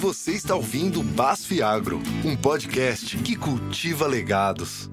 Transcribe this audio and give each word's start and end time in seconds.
Você 0.00 0.30
está 0.30 0.54
ouvindo 0.54 1.02
Basf 1.02 1.60
Agro, 1.60 2.00
um 2.24 2.36
podcast 2.36 3.18
que 3.18 3.34
cultiva 3.34 4.06
legados. 4.06 4.88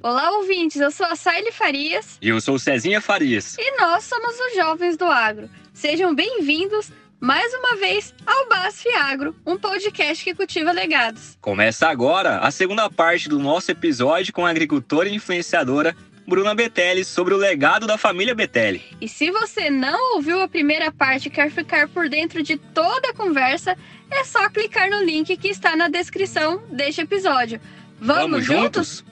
Olá, 0.00 0.30
ouvintes. 0.30 0.80
Eu 0.80 0.92
sou 0.92 1.06
a 1.06 1.16
Saile 1.16 1.50
Farias. 1.50 2.18
E 2.22 2.28
eu 2.28 2.40
sou 2.40 2.54
o 2.54 2.58
Cezinha 2.60 3.00
Farias. 3.00 3.56
E 3.58 3.80
nós 3.80 4.04
somos 4.04 4.38
os 4.38 4.54
Jovens 4.54 4.96
do 4.96 5.06
Agro. 5.06 5.50
Sejam 5.72 6.14
bem-vindos 6.14 6.92
mais 7.18 7.52
uma 7.52 7.74
vez 7.74 8.14
ao 8.24 8.48
Basf 8.48 8.86
Agro, 8.94 9.34
um 9.44 9.58
podcast 9.58 10.22
que 10.22 10.32
cultiva 10.32 10.70
legados. 10.70 11.36
Começa 11.40 11.88
agora 11.88 12.38
a 12.38 12.52
segunda 12.52 12.88
parte 12.88 13.28
do 13.28 13.40
nosso 13.40 13.72
episódio 13.72 14.32
com 14.32 14.46
a 14.46 14.50
agricultora 14.50 15.08
e 15.08 15.16
influenciadora 15.16 15.96
Bruna 16.26 16.54
Betelli 16.54 17.04
sobre 17.04 17.34
o 17.34 17.36
legado 17.36 17.86
da 17.86 17.98
família 17.98 18.34
Betelli. 18.34 18.82
E 19.00 19.08
se 19.08 19.30
você 19.30 19.70
não 19.70 20.16
ouviu 20.16 20.40
a 20.40 20.48
primeira 20.48 20.90
parte 20.90 21.26
e 21.26 21.30
quer 21.30 21.50
ficar 21.50 21.88
por 21.88 22.08
dentro 22.08 22.42
de 22.42 22.56
toda 22.56 23.10
a 23.10 23.14
conversa, 23.14 23.76
é 24.10 24.24
só 24.24 24.48
clicar 24.48 24.88
no 24.88 25.02
link 25.02 25.36
que 25.36 25.48
está 25.48 25.76
na 25.76 25.88
descrição 25.88 26.62
deste 26.70 27.02
episódio. 27.02 27.60
Vamos, 28.00 28.22
Vamos 28.22 28.44
juntos? 28.44 28.98
juntos? 28.98 29.04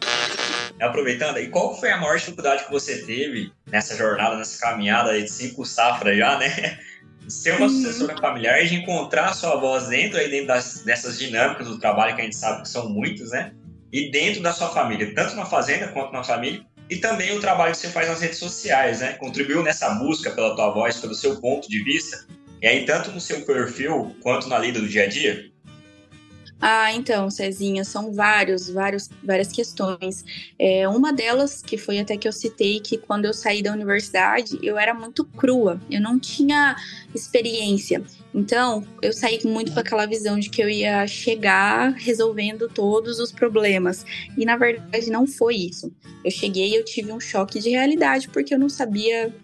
Aproveitando, 0.81 1.39
e 1.39 1.49
qual 1.49 1.79
foi 1.79 1.91
a 1.91 1.97
maior 1.97 2.17
dificuldade 2.17 2.65
que 2.65 2.71
você 2.71 3.03
teve 3.03 3.53
nessa 3.71 3.97
jornada, 3.97 4.37
nessa 4.37 4.59
caminhada 4.59 5.21
de 5.21 5.29
cinco 5.31 5.65
safras 5.65 6.17
já, 6.17 6.39
né? 6.39 6.79
ser 7.29 7.57
uma 7.57 7.69
sucessora 7.69 8.17
familiar 8.17 8.65
e 8.65 8.69
de 8.69 8.75
encontrar 8.77 9.27
a 9.27 9.35
sua 9.35 9.57
voz 9.57 9.89
dentro 9.89 10.19
aí 10.19 10.31
dentro 10.31 10.49
das, 10.49 10.83
dessas 10.85 11.19
dinâmicas 11.19 11.69
do 11.69 11.79
trabalho 11.79 12.15
que 12.15 12.21
a 12.21 12.25
gente 12.25 12.37
sabe 12.37 12.63
que 12.63 12.69
são 12.69 12.89
muitas, 12.89 13.31
né? 13.31 13.53
E 13.93 14.11
dentro 14.11 14.43
da 14.43 14.53
sua 14.53 14.71
família, 14.71 15.15
tanto 15.15 15.37
na 15.37 15.45
fazenda 15.45 15.89
quanto 15.89 16.13
na 16.13 16.25
família, 16.25 16.65
e 16.93 16.99
também 16.99 17.35
o 17.35 17.41
trabalho 17.41 17.73
que 17.73 17.79
você 17.79 17.89
faz 17.89 18.07
nas 18.07 18.21
redes 18.21 18.39
sociais, 18.39 19.01
né? 19.01 19.15
Contribuiu 19.15 19.63
nessa 19.63 19.89
busca 19.95 20.31
pela 20.31 20.55
tua 20.55 20.69
voz, 20.71 20.99
pelo 20.99 21.15
seu 21.15 21.41
ponto 21.41 21.67
de 21.67 21.83
vista, 21.83 22.27
e 22.61 22.67
aí 22.67 22.85
tanto 22.85 23.11
no 23.11 23.19
seu 23.19 23.41
perfil 23.47 24.15
quanto 24.21 24.47
na 24.47 24.59
lida 24.59 24.79
do 24.79 24.87
dia 24.87 25.05
a 25.05 25.07
dia? 25.07 25.51
Ah, 26.61 26.93
então, 26.93 27.31
Cezinha, 27.31 27.83
são 27.83 28.13
vários, 28.13 28.69
vários, 28.69 29.09
várias 29.25 29.51
questões. 29.51 30.23
É, 30.59 30.87
uma 30.87 31.15
delas, 31.15 31.63
que 31.63 31.79
foi 31.79 31.99
até 31.99 32.15
que 32.15 32.29
eu 32.29 32.33
citei, 32.33 32.79
que 32.79 32.99
quando 32.99 33.25
eu 33.25 33.33
saí 33.33 33.63
da 33.63 33.73
universidade, 33.73 34.59
eu 34.63 34.79
era 34.79 34.93
muito 34.93 35.25
crua, 35.25 35.81
eu 35.91 36.01
não 36.01 36.21
tinha 36.21 36.77
experiência. 37.15 38.03
Então, 38.35 38.87
eu 39.03 39.13
saí 39.13 39.39
muito 39.45 39.73
com 39.73 39.81
aquela 39.81 40.07
visão 40.07 40.39
de 40.39 40.49
que 40.49 40.63
eu 40.63 40.69
ia 40.69 41.07
chegar 41.07 41.93
resolvendo 41.93 42.69
todos 42.69 43.19
os 43.19 43.31
problemas. 43.31 44.07
E 44.37 44.45
na 44.45 44.57
verdade 44.57 45.11
não 45.11 45.27
foi 45.27 45.57
isso. 45.57 45.93
Eu 46.25 46.31
cheguei 46.31 46.71
e 46.71 46.75
eu 46.77 46.85
tive 46.85 47.13
um 47.13 47.21
choque 47.21 47.59
de 47.59 47.71
realidade, 47.71 48.29
porque 48.29 48.55
eu 48.55 48.59
não 48.59 48.69
sabia 48.69 49.35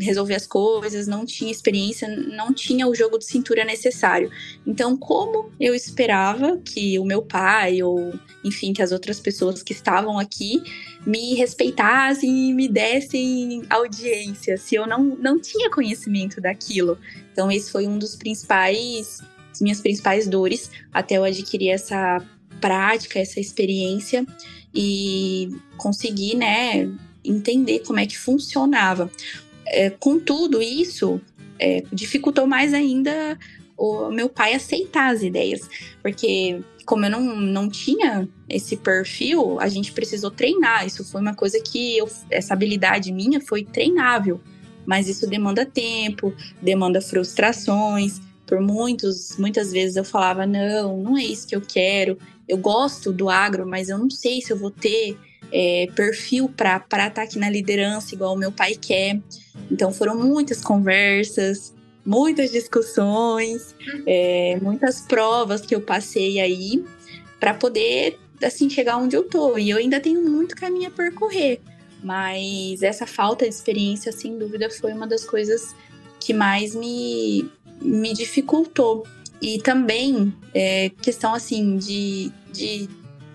resolver 0.00 0.34
as 0.34 0.46
coisas, 0.46 1.06
não 1.06 1.26
tinha 1.26 1.50
experiência, 1.50 2.08
não 2.08 2.52
tinha 2.52 2.86
o 2.86 2.94
jogo 2.94 3.18
de 3.18 3.24
cintura 3.24 3.64
necessário. 3.64 4.30
Então, 4.66 4.96
como 4.96 5.50
eu 5.58 5.74
esperava 5.74 6.58
que 6.58 6.98
o 6.98 7.04
meu 7.04 7.22
pai 7.22 7.82
ou, 7.82 8.12
enfim, 8.44 8.72
que 8.72 8.82
as 8.82 8.92
outras 8.92 9.18
pessoas 9.18 9.62
que 9.62 9.72
estavam 9.72 10.18
aqui 10.18 10.62
me 11.06 11.34
respeitassem 11.34 12.50
e 12.50 12.54
me 12.54 12.68
dessem 12.68 13.62
audiência, 13.68 14.56
se 14.56 14.74
eu 14.74 14.86
não, 14.86 15.02
não 15.02 15.38
tinha 15.38 15.70
conhecimento 15.70 16.40
daquilo. 16.40 16.98
Então, 17.32 17.50
esse 17.50 17.70
foi 17.70 17.86
um 17.86 17.98
dos 17.98 18.16
principais, 18.16 19.20
as 19.52 19.60
minhas 19.60 19.80
principais 19.80 20.26
dores 20.26 20.70
até 20.92 21.16
eu 21.16 21.24
adquirir 21.24 21.70
essa 21.70 22.24
prática, 22.60 23.18
essa 23.18 23.40
experiência 23.40 24.24
e 24.74 25.50
conseguir, 25.76 26.36
né, 26.36 26.90
entender 27.24 27.80
como 27.80 27.98
é 27.98 28.06
que 28.06 28.18
funcionava. 28.18 29.10
É, 29.66 29.90
com 29.90 30.18
tudo 30.18 30.62
isso, 30.62 31.20
é, 31.58 31.82
dificultou 31.92 32.46
mais 32.46 32.74
ainda 32.74 33.38
o 33.76 34.10
meu 34.10 34.28
pai 34.28 34.54
aceitar 34.54 35.12
as 35.12 35.22
ideias, 35.22 35.68
porque 36.02 36.60
como 36.84 37.06
eu 37.06 37.10
não, 37.10 37.36
não 37.36 37.68
tinha 37.68 38.28
esse 38.48 38.76
perfil, 38.76 39.58
a 39.58 39.68
gente 39.68 39.92
precisou 39.92 40.30
treinar. 40.30 40.86
Isso 40.86 41.04
foi 41.04 41.20
uma 41.20 41.34
coisa 41.34 41.58
que 41.60 41.96
eu, 41.96 42.08
essa 42.30 42.54
habilidade 42.54 43.10
minha 43.10 43.40
foi 43.40 43.64
treinável, 43.64 44.40
mas 44.86 45.08
isso 45.08 45.26
demanda 45.26 45.64
tempo, 45.64 46.32
demanda 46.60 47.00
frustrações. 47.00 48.20
Por 48.46 48.60
muitos, 48.60 49.36
muitas 49.38 49.72
vezes 49.72 49.96
eu 49.96 50.04
falava: 50.04 50.46
não, 50.46 50.98
não 50.98 51.18
é 51.18 51.24
isso 51.24 51.46
que 51.46 51.56
eu 51.56 51.62
quero. 51.62 52.18
Eu 52.46 52.58
gosto 52.58 53.10
do 53.10 53.30
agro, 53.30 53.66
mas 53.66 53.88
eu 53.88 53.96
não 53.96 54.10
sei 54.10 54.42
se 54.42 54.52
eu 54.52 54.58
vou 54.58 54.70
ter 54.70 55.16
é, 55.54 55.86
perfil 55.94 56.48
para 56.48 56.78
estar 56.78 57.10
tá 57.10 57.22
aqui 57.22 57.38
na 57.38 57.48
liderança, 57.48 58.12
igual 58.12 58.34
o 58.34 58.36
meu 58.36 58.50
pai 58.50 58.74
quer. 58.74 59.20
Então 59.70 59.92
foram 59.92 60.18
muitas 60.18 60.60
conversas, 60.60 61.72
muitas 62.04 62.50
discussões, 62.50 63.72
é, 64.04 64.58
muitas 64.60 65.02
provas 65.02 65.60
que 65.60 65.72
eu 65.72 65.80
passei 65.80 66.40
aí 66.40 66.84
para 67.38 67.54
poder 67.54 68.18
assim 68.42 68.68
chegar 68.68 68.96
onde 68.96 69.14
eu 69.14 69.22
tô. 69.22 69.56
E 69.56 69.70
eu 69.70 69.78
ainda 69.78 70.00
tenho 70.00 70.28
muito 70.28 70.56
caminho 70.56 70.88
a 70.88 70.90
percorrer. 70.90 71.60
Mas 72.02 72.82
essa 72.82 73.06
falta 73.06 73.48
de 73.48 73.54
experiência, 73.54 74.10
sem 74.10 74.36
dúvida, 74.36 74.68
foi 74.68 74.92
uma 74.92 75.06
das 75.06 75.24
coisas 75.24 75.74
que 76.18 76.34
mais 76.34 76.74
me, 76.74 77.48
me 77.80 78.12
dificultou. 78.12 79.06
E 79.40 79.58
também 79.58 80.34
é, 80.52 80.90
questão 81.00 81.32
assim 81.32 81.76
de, 81.76 82.32
de 82.52 82.88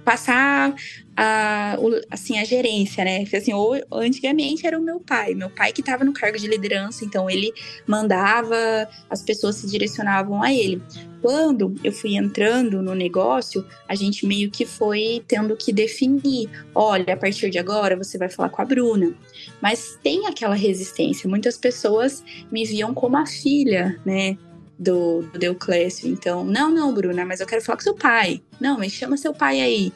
passar 0.09 0.73
a, 1.15 1.77
assim, 2.09 2.39
a 2.39 2.43
gerência, 2.43 3.05
né? 3.05 3.23
Assim, 3.31 3.53
ou, 3.53 3.79
antigamente 3.91 4.65
era 4.65 4.75
o 4.75 4.81
meu 4.81 4.99
pai, 4.99 5.35
meu 5.35 5.51
pai 5.51 5.71
que 5.71 5.81
estava 5.81 6.03
no 6.03 6.11
cargo 6.11 6.35
de 6.35 6.47
liderança, 6.47 7.05
então 7.05 7.29
ele 7.29 7.53
mandava, 7.85 8.89
as 9.07 9.21
pessoas 9.21 9.57
se 9.57 9.67
direcionavam 9.67 10.41
a 10.41 10.51
ele. 10.51 10.81
Quando 11.21 11.75
eu 11.83 11.91
fui 11.91 12.15
entrando 12.15 12.81
no 12.81 12.95
negócio, 12.95 13.63
a 13.87 13.93
gente 13.93 14.25
meio 14.25 14.49
que 14.49 14.65
foi 14.65 15.23
tendo 15.27 15.55
que 15.55 15.71
definir: 15.71 16.49
olha, 16.73 17.13
a 17.13 17.17
partir 17.17 17.51
de 17.51 17.59
agora 17.59 17.95
você 17.95 18.17
vai 18.17 18.29
falar 18.29 18.49
com 18.49 18.63
a 18.63 18.65
Bruna. 18.65 19.13
Mas 19.61 19.99
tem 20.01 20.25
aquela 20.25 20.55
resistência. 20.55 21.29
Muitas 21.29 21.55
pessoas 21.55 22.23
me 22.51 22.65
viam 22.65 22.95
como 22.95 23.17
a 23.17 23.27
filha, 23.27 23.99
né? 24.03 24.37
Do, 24.79 25.23
do 25.23 25.37
Deuclésio. 25.37 26.07
Então, 26.09 26.45
não, 26.45 26.71
não, 26.71 26.93
Bruna, 26.93 27.25
mas 27.25 27.41
eu 27.41 27.45
quero 27.45 27.61
falar 27.61 27.75
com 27.75 27.83
seu 27.83 27.93
pai. 27.93 28.41
Não, 28.59 28.77
mas 28.77 28.93
chama 28.93 29.17
seu 29.17 29.33
pai 29.33 29.59
aí. 29.59 29.91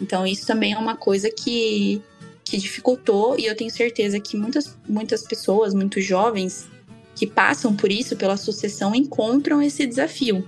Então, 0.00 0.26
isso 0.26 0.44
também 0.44 0.72
é 0.72 0.78
uma 0.78 0.96
coisa 0.96 1.30
que, 1.30 2.02
que 2.44 2.58
dificultou, 2.58 3.38
e 3.38 3.46
eu 3.46 3.56
tenho 3.56 3.70
certeza 3.70 4.18
que 4.18 4.36
muitas, 4.36 4.76
muitas 4.88 5.22
pessoas, 5.22 5.72
muitos 5.72 6.04
jovens 6.04 6.66
que 7.14 7.28
passam 7.28 7.76
por 7.76 7.92
isso, 7.92 8.16
pela 8.16 8.36
sucessão, 8.36 8.92
encontram 8.92 9.62
esse 9.62 9.86
desafio. 9.86 10.46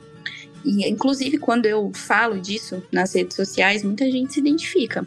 E, 0.64 0.88
inclusive, 0.88 1.38
quando 1.38 1.66
eu 1.66 1.92
falo 1.94 2.40
disso 2.40 2.82
nas 2.90 3.14
redes 3.14 3.36
sociais, 3.36 3.84
muita 3.84 4.10
gente 4.10 4.34
se 4.34 4.40
identifica. 4.40 5.06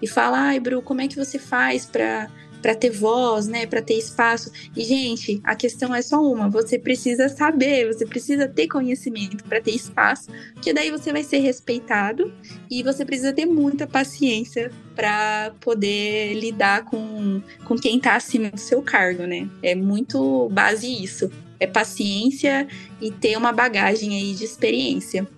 E 0.00 0.08
fala, 0.08 0.38
ai, 0.38 0.58
Bru, 0.58 0.80
como 0.80 1.02
é 1.02 1.08
que 1.08 1.16
você 1.16 1.38
faz 1.38 1.84
para 1.84 2.30
para 2.64 2.74
ter 2.74 2.88
voz, 2.88 3.46
né, 3.46 3.66
para 3.66 3.82
ter 3.82 3.98
espaço. 3.98 4.50
E 4.74 4.82
gente, 4.82 5.38
a 5.44 5.54
questão 5.54 5.94
é 5.94 6.00
só 6.00 6.22
uma, 6.22 6.48
você 6.48 6.78
precisa 6.78 7.28
saber, 7.28 7.92
você 7.92 8.06
precisa 8.06 8.48
ter 8.48 8.68
conhecimento 8.68 9.44
para 9.44 9.60
ter 9.60 9.72
espaço, 9.72 10.30
porque 10.54 10.72
daí 10.72 10.90
você 10.90 11.12
vai 11.12 11.22
ser 11.22 11.40
respeitado 11.40 12.32
e 12.70 12.82
você 12.82 13.04
precisa 13.04 13.34
ter 13.34 13.44
muita 13.44 13.86
paciência 13.86 14.70
para 14.96 15.52
poder 15.60 16.32
lidar 16.32 16.86
com, 16.86 17.42
com 17.66 17.76
quem 17.76 17.98
está 17.98 18.16
acima 18.16 18.50
do 18.50 18.58
seu 18.58 18.80
cargo, 18.80 19.24
né? 19.24 19.46
É 19.62 19.74
muito 19.74 20.48
base 20.48 20.90
isso. 20.90 21.30
É 21.60 21.66
paciência 21.66 22.66
e 22.98 23.10
ter 23.10 23.36
uma 23.36 23.52
bagagem 23.52 24.16
aí 24.16 24.32
de 24.32 24.44
experiência. 24.44 25.28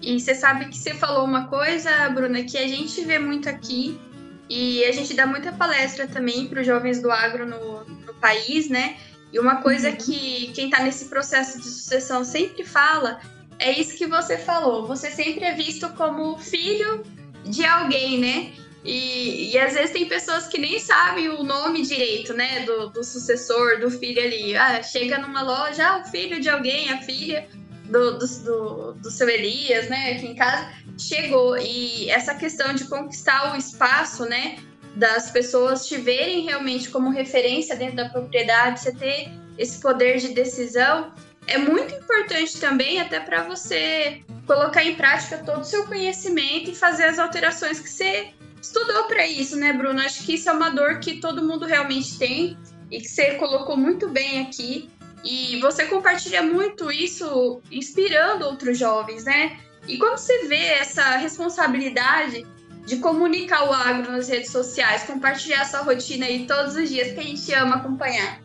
E 0.00 0.20
você 0.20 0.36
sabe 0.36 0.66
que 0.66 0.78
você 0.78 0.94
falou 0.94 1.24
uma 1.24 1.48
coisa, 1.48 2.08
Bruna, 2.10 2.44
que 2.44 2.56
a 2.56 2.68
gente 2.68 3.04
vê 3.04 3.18
muito 3.18 3.48
aqui 3.48 3.98
e 4.48 4.84
a 4.84 4.92
gente 4.92 5.14
dá 5.14 5.26
muita 5.26 5.52
palestra 5.52 6.06
também 6.06 6.46
para 6.46 6.60
os 6.60 6.66
jovens 6.66 7.02
do 7.02 7.10
agro 7.10 7.46
no, 7.46 7.84
no, 7.84 8.14
país, 8.14 8.68
né? 8.68 8.96
E 9.32 9.38
uma 9.38 9.56
coisa 9.56 9.90
uhum. 9.90 9.96
que 9.96 10.52
quem 10.54 10.66
está 10.66 10.82
nesse 10.82 11.04
processo 11.06 11.58
de 11.58 11.64
sucessão 11.64 12.24
sempre 12.24 12.64
fala 12.64 13.20
é 13.58 13.72
isso 13.72 13.96
que 13.96 14.06
você 14.06 14.38
falou. 14.38 14.86
Você 14.86 15.10
sempre 15.10 15.44
é 15.44 15.54
visto 15.54 15.88
como 15.90 16.38
filho 16.38 17.02
de 17.44 17.64
alguém, 17.64 18.18
né? 18.18 18.52
E, 18.84 19.52
e 19.52 19.58
às 19.58 19.74
vezes 19.74 19.90
tem 19.90 20.08
pessoas 20.08 20.46
que 20.46 20.56
nem 20.56 20.78
sabem 20.78 21.28
o 21.28 21.42
nome 21.42 21.82
direito, 21.82 22.32
né? 22.32 22.64
Do, 22.64 22.88
do 22.88 23.04
sucessor, 23.04 23.80
do 23.80 23.90
filho 23.90 24.22
ali. 24.22 24.56
Ah, 24.56 24.82
chega 24.82 25.18
numa 25.18 25.42
loja, 25.42 25.86
ah, 25.86 25.98
o 25.98 26.10
filho 26.10 26.40
de 26.40 26.48
alguém, 26.48 26.90
a 26.90 27.02
filha 27.02 27.46
do, 27.84 28.18
do, 28.18 28.26
do, 28.26 28.92
do 28.94 29.10
seu 29.10 29.28
Elias, 29.28 29.88
né? 29.88 30.12
Aqui 30.12 30.26
em 30.26 30.34
casa 30.34 30.72
chegou. 31.02 31.56
E 31.56 32.10
essa 32.10 32.34
questão 32.34 32.74
de 32.74 32.84
conquistar 32.84 33.54
o 33.54 33.56
espaço, 33.56 34.24
né? 34.24 34.58
Das 34.94 35.30
pessoas 35.30 35.86
te 35.86 35.96
verem 35.96 36.44
realmente 36.44 36.88
como 36.88 37.10
referência 37.10 37.76
dentro 37.76 37.96
da 37.96 38.08
propriedade, 38.08 38.80
você 38.80 38.92
ter 38.92 39.30
esse 39.56 39.80
poder 39.80 40.18
de 40.18 40.28
decisão, 40.28 41.12
é 41.46 41.58
muito 41.58 41.94
importante 41.94 42.60
também, 42.60 43.00
até 43.00 43.20
para 43.20 43.42
você 43.42 44.22
colocar 44.46 44.84
em 44.84 44.94
prática 44.94 45.38
todo 45.38 45.60
o 45.60 45.64
seu 45.64 45.86
conhecimento 45.86 46.70
e 46.70 46.74
fazer 46.74 47.04
as 47.04 47.18
alterações 47.18 47.80
que 47.80 47.88
você 47.88 48.30
estudou 48.60 49.04
para 49.04 49.26
isso, 49.26 49.56
né, 49.56 49.72
Bruno? 49.72 50.00
Acho 50.00 50.24
que 50.24 50.34
isso 50.34 50.48
é 50.48 50.52
uma 50.52 50.70
dor 50.70 51.00
que 51.00 51.20
todo 51.20 51.44
mundo 51.44 51.64
realmente 51.64 52.18
tem 52.18 52.56
e 52.90 53.00
que 53.00 53.08
você 53.08 53.34
colocou 53.34 53.76
muito 53.76 54.08
bem 54.08 54.42
aqui 54.42 54.88
E 55.24 55.60
você 55.60 55.86
compartilha 55.86 56.42
muito 56.42 56.90
isso, 56.90 57.60
inspirando 57.70 58.44
outros 58.46 58.78
jovens, 58.78 59.24
né? 59.24 59.58
E 59.88 59.96
como 59.96 60.18
você 60.18 60.46
vê 60.46 60.66
essa 60.66 61.16
responsabilidade 61.16 62.46
de 62.86 62.96
comunicar 62.98 63.68
o 63.68 63.72
agro 63.72 64.12
nas 64.12 64.28
redes 64.28 64.50
sociais, 64.50 65.04
compartilhar 65.04 65.62
essa 65.62 65.82
rotina 65.82 66.26
aí 66.26 66.46
todos 66.46 66.76
os 66.76 66.88
dias 66.88 67.12
que 67.12 67.20
a 67.20 67.22
gente 67.22 67.54
ama 67.54 67.76
acompanhar? 67.76 68.40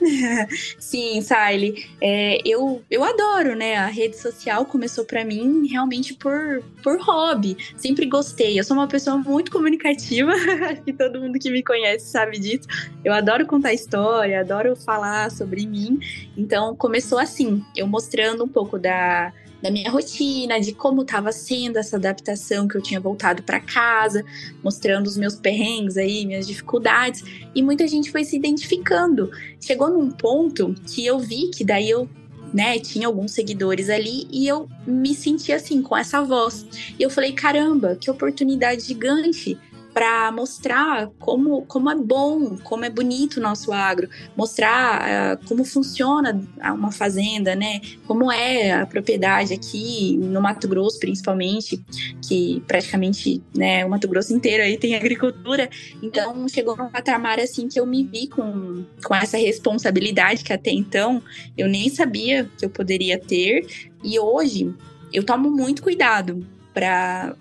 Sim, 0.78 1.20
Sally, 1.22 1.86
é, 2.00 2.38
eu, 2.44 2.82
eu 2.90 3.02
adoro, 3.04 3.54
né? 3.54 3.76
A 3.76 3.86
rede 3.86 4.18
social 4.18 4.64
começou 4.66 5.04
para 5.04 5.24
mim 5.24 5.66
realmente 5.66 6.14
por, 6.14 6.62
por 6.82 7.00
hobby. 7.00 7.56
Sempre 7.76 8.06
gostei. 8.06 8.58
Eu 8.58 8.64
sou 8.64 8.76
uma 8.76 8.88
pessoa 8.88 9.16
muito 9.16 9.50
comunicativa, 9.50 10.32
acho 10.70 10.82
que 10.82 10.92
todo 10.92 11.20
mundo 11.20 11.38
que 11.38 11.50
me 11.50 11.62
conhece 11.62 12.06
sabe 12.06 12.38
disso. 12.38 12.68
Eu 13.04 13.12
adoro 13.12 13.46
contar 13.46 13.72
história, 13.72 14.40
adoro 14.40 14.76
falar 14.76 15.30
sobre 15.30 15.66
mim. 15.66 15.98
Então 16.36 16.74
começou 16.76 17.18
assim, 17.18 17.64
eu 17.76 17.86
mostrando 17.86 18.44
um 18.44 18.48
pouco 18.48 18.78
da 18.78 19.32
da 19.64 19.70
minha 19.70 19.90
rotina, 19.90 20.60
de 20.60 20.74
como 20.74 21.00
estava 21.00 21.32
sendo 21.32 21.78
essa 21.78 21.96
adaptação 21.96 22.68
que 22.68 22.76
eu 22.76 22.82
tinha 22.82 23.00
voltado 23.00 23.42
para 23.42 23.58
casa, 23.58 24.22
mostrando 24.62 25.06
os 25.06 25.16
meus 25.16 25.36
perrengues 25.36 25.96
aí, 25.96 26.26
minhas 26.26 26.46
dificuldades, 26.46 27.24
e 27.54 27.62
muita 27.62 27.88
gente 27.88 28.10
foi 28.10 28.24
se 28.24 28.36
identificando. 28.36 29.30
Chegou 29.58 29.88
num 29.88 30.10
ponto 30.10 30.74
que 30.86 31.06
eu 31.06 31.18
vi 31.18 31.48
que 31.48 31.64
daí 31.64 31.88
eu 31.88 32.06
né, 32.52 32.78
tinha 32.78 33.06
alguns 33.06 33.32
seguidores 33.32 33.88
ali 33.88 34.28
e 34.30 34.46
eu 34.46 34.68
me 34.86 35.14
senti 35.14 35.50
assim 35.50 35.80
com 35.80 35.96
essa 35.96 36.20
voz. 36.20 36.66
E 36.98 37.02
eu 37.02 37.08
falei, 37.08 37.32
caramba, 37.32 37.96
que 37.98 38.10
oportunidade 38.10 38.82
gigante 38.82 39.58
para 39.94 40.32
mostrar 40.32 41.08
como, 41.20 41.64
como 41.66 41.88
é 41.88 41.94
bom, 41.94 42.56
como 42.64 42.84
é 42.84 42.90
bonito 42.90 43.36
o 43.36 43.40
nosso 43.40 43.72
agro, 43.72 44.08
mostrar 44.36 45.38
uh, 45.38 45.46
como 45.46 45.64
funciona 45.64 46.40
uma 46.60 46.90
fazenda, 46.90 47.54
né? 47.54 47.80
Como 48.04 48.30
é 48.30 48.72
a 48.72 48.86
propriedade 48.86 49.54
aqui 49.54 50.16
no 50.16 50.42
Mato 50.42 50.66
Grosso, 50.66 50.98
principalmente, 50.98 51.80
que 52.26 52.60
praticamente, 52.66 53.40
né, 53.56 53.86
o 53.86 53.88
Mato 53.90 54.08
Grosso 54.08 54.34
inteiro 54.34 54.64
aí 54.64 54.76
tem 54.76 54.96
agricultura. 54.96 55.70
Então 56.02 56.48
chegou 56.48 56.76
num 56.76 56.90
patamar 56.90 57.38
assim 57.38 57.68
que 57.68 57.78
eu 57.78 57.86
me 57.86 58.02
vi 58.02 58.26
com, 58.26 58.84
com 59.04 59.14
essa 59.14 59.38
responsabilidade 59.38 60.42
que 60.42 60.52
até 60.52 60.72
então 60.72 61.22
eu 61.56 61.68
nem 61.68 61.88
sabia 61.88 62.50
que 62.58 62.64
eu 62.64 62.70
poderia 62.70 63.16
ter. 63.16 63.64
E 64.02 64.18
hoje 64.18 64.74
eu 65.12 65.22
tomo 65.24 65.48
muito 65.48 65.84
cuidado 65.84 66.44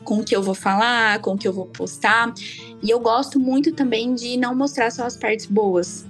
com 0.03 0.19
o 0.19 0.23
que 0.23 0.35
eu 0.35 0.43
vou 0.43 0.53
falar, 0.53 1.19
com 1.19 1.31
o 1.33 1.37
que 1.37 1.47
eu 1.47 1.53
vou 1.53 1.65
postar. 1.65 2.33
E 2.81 2.89
eu 2.89 2.99
gosto 2.99 3.39
muito 3.39 3.71
também 3.73 4.13
de 4.13 4.37
não 4.37 4.55
mostrar 4.55 4.91
só 4.91 5.05
as 5.05 5.17
partes 5.17 5.45
boas. 5.45 6.05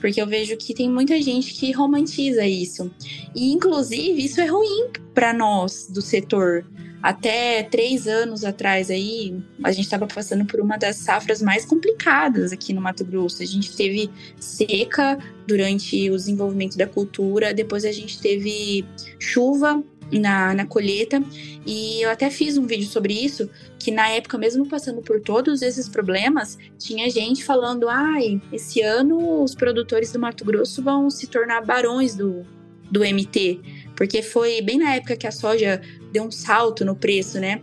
Porque 0.00 0.20
eu 0.20 0.26
vejo 0.26 0.56
que 0.56 0.74
tem 0.74 0.88
muita 0.88 1.20
gente 1.20 1.54
que 1.54 1.72
romantiza 1.72 2.46
isso. 2.46 2.90
E, 3.34 3.52
inclusive, 3.52 4.24
isso 4.24 4.40
é 4.40 4.46
ruim 4.46 4.90
para 5.12 5.32
nós 5.32 5.88
do 5.88 6.00
setor. 6.00 6.64
Até 7.02 7.62
três 7.62 8.08
anos 8.08 8.44
atrás 8.44 8.90
aí, 8.90 9.40
a 9.62 9.70
gente 9.70 9.84
estava 9.84 10.06
passando 10.06 10.44
por 10.44 10.60
uma 10.60 10.76
das 10.76 10.96
safras 10.96 11.40
mais 11.40 11.64
complicadas 11.64 12.52
aqui 12.52 12.72
no 12.72 12.80
Mato 12.80 13.04
Grosso. 13.04 13.42
A 13.42 13.46
gente 13.46 13.76
teve 13.76 14.10
seca 14.38 15.16
durante 15.46 16.10
o 16.10 16.16
desenvolvimento 16.16 16.76
da 16.76 16.86
cultura, 16.86 17.54
depois 17.54 17.84
a 17.84 17.92
gente 17.92 18.20
teve 18.20 18.84
chuva 19.18 19.82
na, 20.12 20.54
na 20.54 20.66
colheita. 20.66 21.22
E 21.66 22.02
eu 22.02 22.10
até 22.10 22.30
fiz 22.30 22.56
um 22.56 22.66
vídeo 22.66 22.86
sobre 22.86 23.12
isso, 23.12 23.48
que 23.78 23.90
na 23.90 24.08
época, 24.08 24.38
mesmo 24.38 24.66
passando 24.66 25.02
por 25.02 25.20
todos 25.20 25.62
esses 25.62 25.88
problemas, 25.88 26.58
tinha 26.78 27.10
gente 27.10 27.44
falando: 27.44 27.88
ai, 27.88 28.40
esse 28.52 28.80
ano 28.80 29.42
os 29.42 29.54
produtores 29.54 30.12
do 30.12 30.18
Mato 30.18 30.44
Grosso 30.44 30.82
vão 30.82 31.10
se 31.10 31.26
tornar 31.26 31.64
barões 31.64 32.14
do, 32.14 32.44
do 32.90 33.00
MT. 33.00 33.60
Porque 33.96 34.22
foi 34.22 34.62
bem 34.62 34.78
na 34.78 34.94
época 34.94 35.16
que 35.16 35.26
a 35.26 35.32
soja 35.32 35.80
deu 36.12 36.24
um 36.24 36.30
salto 36.30 36.84
no 36.84 36.94
preço, 36.94 37.38
né? 37.38 37.60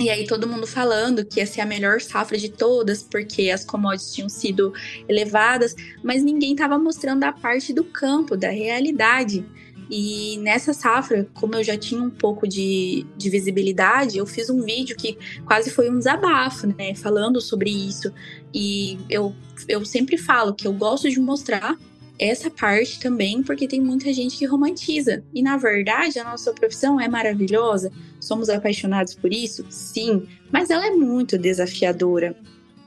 E 0.00 0.08
aí 0.08 0.26
todo 0.26 0.48
mundo 0.48 0.66
falando 0.66 1.26
que 1.26 1.40
ia 1.40 1.46
ser 1.46 1.60
a 1.60 1.66
melhor 1.66 2.00
safra 2.00 2.38
de 2.38 2.48
todas, 2.48 3.02
porque 3.02 3.50
as 3.50 3.66
commodities 3.66 4.14
tinham 4.14 4.30
sido 4.30 4.72
elevadas, 5.06 5.76
mas 6.02 6.22
ninguém 6.22 6.52
estava 6.52 6.78
mostrando 6.78 7.22
a 7.24 7.32
parte 7.32 7.74
do 7.74 7.84
campo, 7.84 8.34
da 8.34 8.48
realidade. 8.48 9.44
E 9.90 10.38
nessa 10.38 10.72
safra, 10.72 11.26
como 11.34 11.56
eu 11.56 11.64
já 11.64 11.76
tinha 11.76 12.00
um 12.00 12.10
pouco 12.10 12.46
de, 12.46 13.04
de 13.16 13.28
visibilidade, 13.28 14.18
eu 14.18 14.26
fiz 14.26 14.48
um 14.48 14.62
vídeo 14.62 14.96
que 14.96 15.18
quase 15.44 15.70
foi 15.70 15.90
um 15.90 15.98
desabafo, 15.98 16.68
né? 16.68 16.94
Falando 16.94 17.40
sobre 17.40 17.70
isso. 17.70 18.12
E 18.54 18.98
eu, 19.10 19.34
eu 19.68 19.84
sempre 19.84 20.16
falo 20.16 20.54
que 20.54 20.66
eu 20.66 20.72
gosto 20.72 21.10
de 21.10 21.18
mostrar 21.18 21.76
essa 22.20 22.50
parte 22.50 23.00
também, 23.00 23.42
porque 23.42 23.66
tem 23.66 23.80
muita 23.80 24.12
gente 24.12 24.36
que 24.36 24.44
romantiza. 24.44 25.24
E 25.34 25.42
na 25.42 25.56
verdade, 25.56 26.18
a 26.18 26.24
nossa 26.24 26.52
profissão 26.52 27.00
é 27.00 27.08
maravilhosa, 27.08 27.90
somos 28.20 28.50
apaixonados 28.50 29.14
por 29.14 29.32
isso, 29.32 29.64
sim, 29.70 30.28
mas 30.52 30.68
ela 30.68 30.86
é 30.86 30.90
muito 30.90 31.38
desafiadora. 31.38 32.36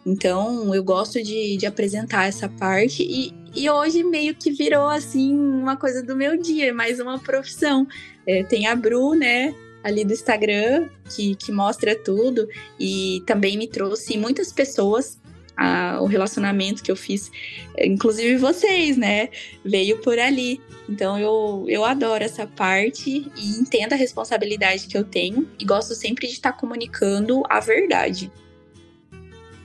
Então, 0.05 0.73
eu 0.75 0.83
gosto 0.83 1.21
de, 1.23 1.55
de 1.57 1.65
apresentar 1.65 2.27
essa 2.27 2.49
parte 2.49 3.03
e, 3.03 3.33
e 3.55 3.69
hoje 3.69 4.03
meio 4.03 4.35
que 4.35 4.51
virou 4.51 4.89
assim 4.89 5.33
uma 5.33 5.77
coisa 5.77 6.03
do 6.03 6.15
meu 6.15 6.37
dia, 6.37 6.73
mais 6.73 6.99
uma 6.99 7.19
profissão. 7.19 7.87
É, 8.27 8.43
tem 8.43 8.67
a 8.67 8.75
Bru, 8.75 9.15
né? 9.15 9.53
Ali 9.83 10.05
do 10.05 10.13
Instagram, 10.13 10.89
que, 11.13 11.35
que 11.35 11.51
mostra 11.51 11.93
tudo, 11.93 12.47
e 12.79 13.21
também 13.25 13.57
me 13.57 13.67
trouxe 13.67 14.17
muitas 14.17 14.51
pessoas 14.51 15.19
a, 15.57 15.99
o 16.01 16.05
relacionamento 16.05 16.81
que 16.81 16.91
eu 16.91 16.95
fiz, 16.95 17.31
inclusive 17.77 18.37
vocês, 18.37 18.97
né? 18.97 19.29
Veio 19.63 19.99
por 19.99 20.17
ali. 20.19 20.61
Então 20.89 21.17
eu, 21.17 21.65
eu 21.67 21.85
adoro 21.85 22.23
essa 22.23 22.45
parte 22.45 23.31
e 23.37 23.59
entendo 23.59 23.93
a 23.93 23.97
responsabilidade 23.97 24.87
que 24.87 24.97
eu 24.97 25.03
tenho 25.03 25.49
e 25.59 25.65
gosto 25.65 25.95
sempre 25.95 26.27
de 26.27 26.33
estar 26.33 26.53
comunicando 26.53 27.43
a 27.49 27.59
verdade. 27.59 28.31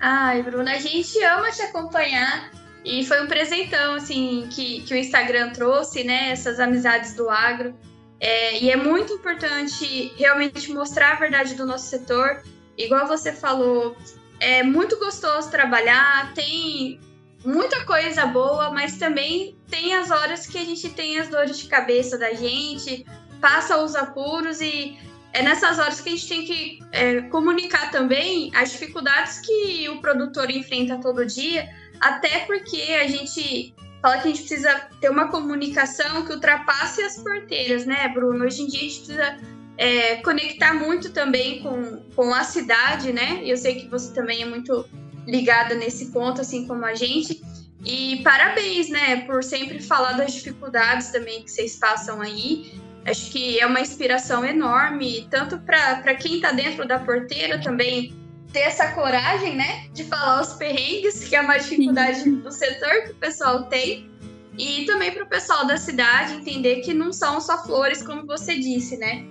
Ai, 0.00 0.42
Bruna, 0.42 0.72
a 0.72 0.78
gente 0.78 1.22
ama 1.24 1.50
te 1.50 1.62
acompanhar. 1.62 2.50
E 2.84 3.04
foi 3.04 3.22
um 3.22 3.26
presentão, 3.26 3.94
assim, 3.94 4.48
que, 4.50 4.82
que 4.82 4.94
o 4.94 4.96
Instagram 4.96 5.50
trouxe, 5.50 6.04
né? 6.04 6.30
Essas 6.30 6.60
amizades 6.60 7.14
do 7.14 7.28
agro. 7.28 7.74
É, 8.20 8.58
e 8.58 8.70
é 8.70 8.76
muito 8.76 9.12
importante 9.12 10.12
realmente 10.16 10.72
mostrar 10.72 11.12
a 11.12 11.16
verdade 11.16 11.54
do 11.54 11.66
nosso 11.66 11.86
setor. 11.86 12.42
Igual 12.76 13.06
você 13.06 13.32
falou, 13.32 13.96
é 14.40 14.62
muito 14.62 14.98
gostoso 14.98 15.50
trabalhar, 15.50 16.32
tem 16.34 17.00
muita 17.44 17.84
coisa 17.84 18.26
boa, 18.26 18.70
mas 18.70 18.96
também 18.96 19.56
tem 19.68 19.94
as 19.94 20.10
horas 20.10 20.46
que 20.46 20.58
a 20.58 20.64
gente 20.64 20.88
tem 20.90 21.18
as 21.18 21.28
dores 21.28 21.58
de 21.58 21.68
cabeça 21.68 22.16
da 22.16 22.32
gente, 22.34 23.04
passa 23.40 23.76
os 23.78 23.94
apuros 23.94 24.60
e 24.60 24.98
é 25.32 25.42
nessas 25.42 25.78
horas 25.78 26.00
que 26.00 26.08
a 26.08 26.12
gente 26.12 26.28
tem 26.28 26.44
que 26.44 26.78
é, 26.92 27.20
comunicar 27.22 27.90
também 27.90 28.50
as 28.54 28.72
dificuldades 28.72 29.40
que 29.40 29.88
o 29.88 30.00
produtor 30.00 30.50
enfrenta 30.50 30.98
todo 30.98 31.24
dia, 31.26 31.68
até 32.00 32.40
porque 32.40 32.80
a 32.94 33.06
gente 33.06 33.74
fala 34.00 34.18
que 34.18 34.28
a 34.28 34.30
gente 34.30 34.40
precisa 34.40 34.88
ter 35.00 35.10
uma 35.10 35.28
comunicação 35.28 36.24
que 36.24 36.32
ultrapasse 36.32 37.02
as 37.02 37.18
porteiras, 37.18 37.84
né, 37.84 38.08
Bruno? 38.08 38.44
Hoje 38.44 38.62
em 38.62 38.66
dia 38.66 38.80
a 38.80 38.82
gente 38.82 38.98
precisa 38.98 39.38
é, 39.76 40.16
conectar 40.16 40.74
muito 40.74 41.12
também 41.12 41.62
com, 41.62 42.02
com 42.14 42.32
a 42.32 42.44
cidade, 42.44 43.12
né? 43.12 43.40
Eu 43.44 43.56
sei 43.56 43.76
que 43.76 43.88
você 43.88 44.12
também 44.14 44.42
é 44.42 44.46
muito 44.46 44.84
ligada 45.26 45.74
nesse 45.74 46.06
ponto, 46.06 46.40
assim 46.40 46.66
como 46.66 46.84
a 46.84 46.94
gente. 46.94 47.42
E 47.84 48.20
parabéns, 48.22 48.88
né, 48.88 49.22
por 49.22 49.42
sempre 49.42 49.80
falar 49.80 50.12
das 50.12 50.32
dificuldades 50.32 51.10
também 51.10 51.42
que 51.42 51.50
vocês 51.50 51.76
passam 51.76 52.20
aí. 52.20 52.72
Acho 53.10 53.30
que 53.30 53.58
é 53.58 53.66
uma 53.66 53.80
inspiração 53.80 54.44
enorme, 54.44 55.26
tanto 55.30 55.58
para 55.58 56.14
quem 56.14 56.36
está 56.36 56.52
dentro 56.52 56.86
da 56.86 56.98
porteira 56.98 57.60
também 57.60 58.14
ter 58.52 58.60
essa 58.60 58.92
coragem, 58.92 59.56
né, 59.56 59.88
de 59.92 60.04
falar 60.04 60.40
os 60.40 60.54
perrengues, 60.54 61.24
que 61.24 61.36
é 61.36 61.40
uma 61.40 61.58
dificuldade 61.58 62.28
do 62.30 62.50
setor 62.50 63.04
que 63.04 63.10
o 63.12 63.16
pessoal 63.16 63.64
tem, 63.64 64.10
e 64.58 64.84
também 64.86 65.12
para 65.12 65.24
o 65.24 65.28
pessoal 65.28 65.66
da 65.66 65.76
cidade 65.76 66.34
entender 66.34 66.76
que 66.76 66.92
não 66.92 67.12
são 67.12 67.40
só 67.40 67.62
flores, 67.64 68.02
como 68.02 68.26
você 68.26 68.58
disse, 68.58 68.96
né? 68.96 69.24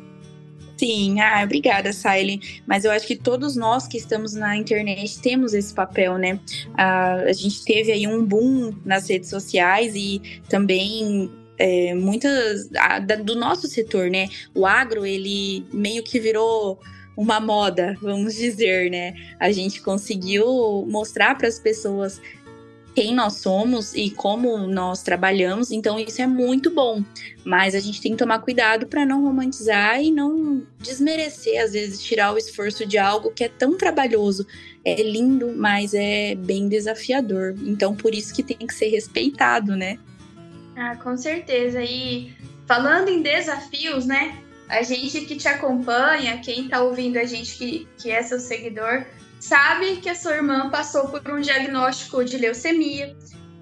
Sim, 0.77 1.19
ah, 1.19 1.41
obrigada, 1.43 1.91
Siley. 1.91 2.61
Mas 2.67 2.85
eu 2.85 2.91
acho 2.91 3.07
que 3.07 3.15
todos 3.15 3.55
nós 3.55 3.87
que 3.87 3.97
estamos 3.97 4.33
na 4.33 4.55
internet 4.55 5.19
temos 5.19 5.53
esse 5.53 5.73
papel, 5.73 6.17
né? 6.17 6.39
Ah, 6.75 7.15
a 7.27 7.33
gente 7.33 7.65
teve 7.65 7.91
aí 7.91 8.07
um 8.07 8.23
boom 8.23 8.73
nas 8.85 9.09
redes 9.09 9.29
sociais 9.29 9.95
e 9.95 10.21
também 10.47 11.31
é, 11.57 11.93
muitas 11.93 12.69
a, 12.75 12.99
da, 12.99 13.15
do 13.15 13.35
nosso 13.35 13.67
setor, 13.67 14.09
né? 14.09 14.29
O 14.53 14.65
agro 14.65 15.05
ele 15.05 15.65
meio 15.73 16.03
que 16.03 16.19
virou 16.19 16.79
uma 17.15 17.39
moda, 17.39 17.97
vamos 17.99 18.35
dizer, 18.35 18.91
né? 18.91 19.13
A 19.39 19.51
gente 19.51 19.81
conseguiu 19.81 20.85
mostrar 20.87 21.35
para 21.35 21.47
as 21.47 21.59
pessoas 21.59 22.21
quem 22.97 23.13
nós 23.13 23.33
somos 23.33 23.93
e 23.93 24.09
como 24.09 24.57
nós 24.65 25.03
trabalhamos, 25.03 25.71
então 25.71 25.99
isso 25.99 26.19
é 26.19 26.25
muito 26.25 26.71
bom. 26.71 27.03
Mas 27.45 27.75
a 27.75 27.79
gente 27.79 28.01
tem 28.01 28.13
que 28.13 28.17
tomar 28.17 28.39
cuidado 28.39 28.87
para 28.87 29.05
não 29.05 29.23
romantizar 29.23 30.01
e 30.01 30.11
não 30.11 30.63
desmerecer, 30.79 31.63
às 31.63 31.73
vezes, 31.73 32.01
tirar 32.01 32.33
o 32.33 32.39
esforço 32.39 32.87
de 32.87 32.97
algo 32.97 33.31
que 33.31 33.43
é 33.43 33.49
tão 33.49 33.77
trabalhoso. 33.77 34.47
É 34.83 34.99
lindo, 35.03 35.53
mas 35.55 35.93
é 35.93 36.33
bem 36.33 36.67
desafiador. 36.67 37.53
Então, 37.61 37.95
por 37.95 38.15
isso 38.15 38.33
que 38.33 38.41
tem 38.41 38.57
que 38.57 38.73
ser 38.73 38.87
respeitado, 38.87 39.75
né? 39.75 39.99
Ah, 40.77 40.95
com 40.95 41.17
certeza. 41.17 41.81
E 41.81 42.35
falando 42.67 43.09
em 43.09 43.23
desafios, 43.23 44.05
né? 44.05 44.37
A 44.69 44.83
gente 44.83 45.21
que 45.21 45.35
te 45.35 45.47
acompanha, 45.47 46.37
quem 46.37 46.67
tá 46.67 46.81
ouvindo 46.81 47.17
a 47.17 47.25
gente 47.25 47.57
que, 47.57 47.87
que 47.97 48.11
é 48.11 48.21
seu 48.21 48.39
seguidor, 48.39 49.05
sabe 49.39 49.97
que 49.97 50.09
a 50.09 50.15
sua 50.15 50.35
irmã 50.35 50.69
passou 50.69 51.07
por 51.07 51.31
um 51.31 51.41
diagnóstico 51.41 52.23
de 52.23 52.37
leucemia, 52.37 53.15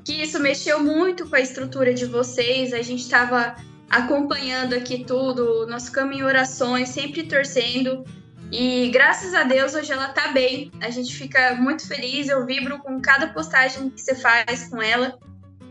que 0.04 0.24
isso 0.24 0.40
mexeu 0.40 0.84
muito 0.84 1.30
com 1.30 1.36
a 1.38 1.40
estrutura 1.40 1.94
de 1.94 2.06
vocês. 2.06 2.74
A 2.74 2.82
gente 2.82 3.04
estava 3.04 3.56
acompanhando 3.90 4.74
aqui 4.74 5.06
tudo, 5.06 5.66
nosso 5.68 5.92
caminho 5.94 6.26
orações, 6.26 6.90
sempre 6.90 7.24
torcendo. 7.24 8.04
E 8.52 8.90
graças 8.90 9.34
a 9.34 9.44
Deus 9.44 9.74
hoje 9.74 9.94
ela 9.94 10.10
tá 10.10 10.34
bem. 10.34 10.70
A 10.82 10.90
gente 10.90 11.16
fica 11.16 11.56
muito 11.56 11.88
feliz, 11.88 12.28
eu 12.28 12.46
vibro 12.46 12.80
com 12.80 13.00
cada 13.00 13.28
postagem 13.28 13.90
que 13.90 14.02
você 14.02 14.16
faz 14.16 14.68
com 14.68 14.82
ela. 14.82 15.18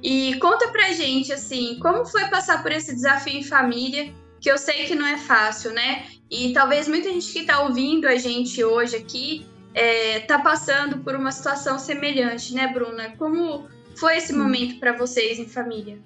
E 0.04 0.38
conta 0.38 0.68
pra 0.68 0.92
gente, 0.92 1.32
assim, 1.32 1.78
como 1.80 2.04
foi 2.04 2.26
passar 2.26 2.62
por 2.62 2.70
esse 2.70 2.94
desafio 2.94 3.38
em 3.38 3.42
família, 3.42 4.12
que 4.38 4.50
eu 4.50 4.58
sei 4.58 4.84
que 4.84 4.94
não 4.94 5.06
é 5.06 5.16
fácil, 5.16 5.72
né? 5.72 6.04
E 6.30 6.52
talvez 6.52 6.86
muita 6.86 7.08
gente 7.08 7.32
que 7.32 7.44
tá 7.44 7.62
ouvindo 7.62 8.06
a 8.06 8.14
gente 8.16 8.62
hoje 8.62 8.96
aqui 8.96 9.46
é, 9.72 10.20
tá 10.20 10.38
passando 10.38 10.98
por 10.98 11.14
uma 11.14 11.32
situação 11.32 11.78
semelhante, 11.78 12.52
né, 12.52 12.68
Bruna? 12.68 13.14
Como 13.16 13.66
foi 13.96 14.18
esse 14.18 14.34
momento 14.34 14.78
para 14.78 14.92
vocês 14.92 15.38
em 15.38 15.48
família? 15.48 15.98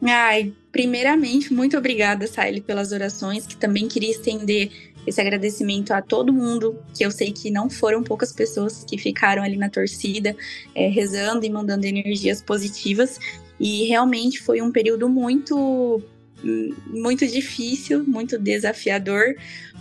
Ai, 0.00 0.52
primeiramente, 0.70 1.52
muito 1.52 1.76
obrigada, 1.76 2.28
Saile, 2.28 2.60
pelas 2.60 2.92
orações, 2.92 3.48
que 3.48 3.56
também 3.56 3.88
queria 3.88 4.12
estender 4.12 4.87
esse 5.08 5.20
agradecimento 5.20 5.92
a 5.92 6.02
todo 6.02 6.32
mundo, 6.32 6.78
que 6.94 7.04
eu 7.04 7.10
sei 7.10 7.32
que 7.32 7.50
não 7.50 7.68
foram 7.70 8.02
poucas 8.02 8.32
pessoas 8.32 8.84
que 8.84 8.98
ficaram 8.98 9.42
ali 9.42 9.56
na 9.56 9.68
torcida, 9.68 10.36
é, 10.74 10.88
rezando 10.88 11.44
e 11.44 11.50
mandando 11.50 11.86
energias 11.86 12.42
positivas. 12.42 13.18
E 13.58 13.84
realmente 13.84 14.40
foi 14.40 14.60
um 14.60 14.70
período 14.70 15.08
muito, 15.08 16.00
muito 16.86 17.26
difícil, 17.26 18.04
muito 18.06 18.38
desafiador. 18.38 19.34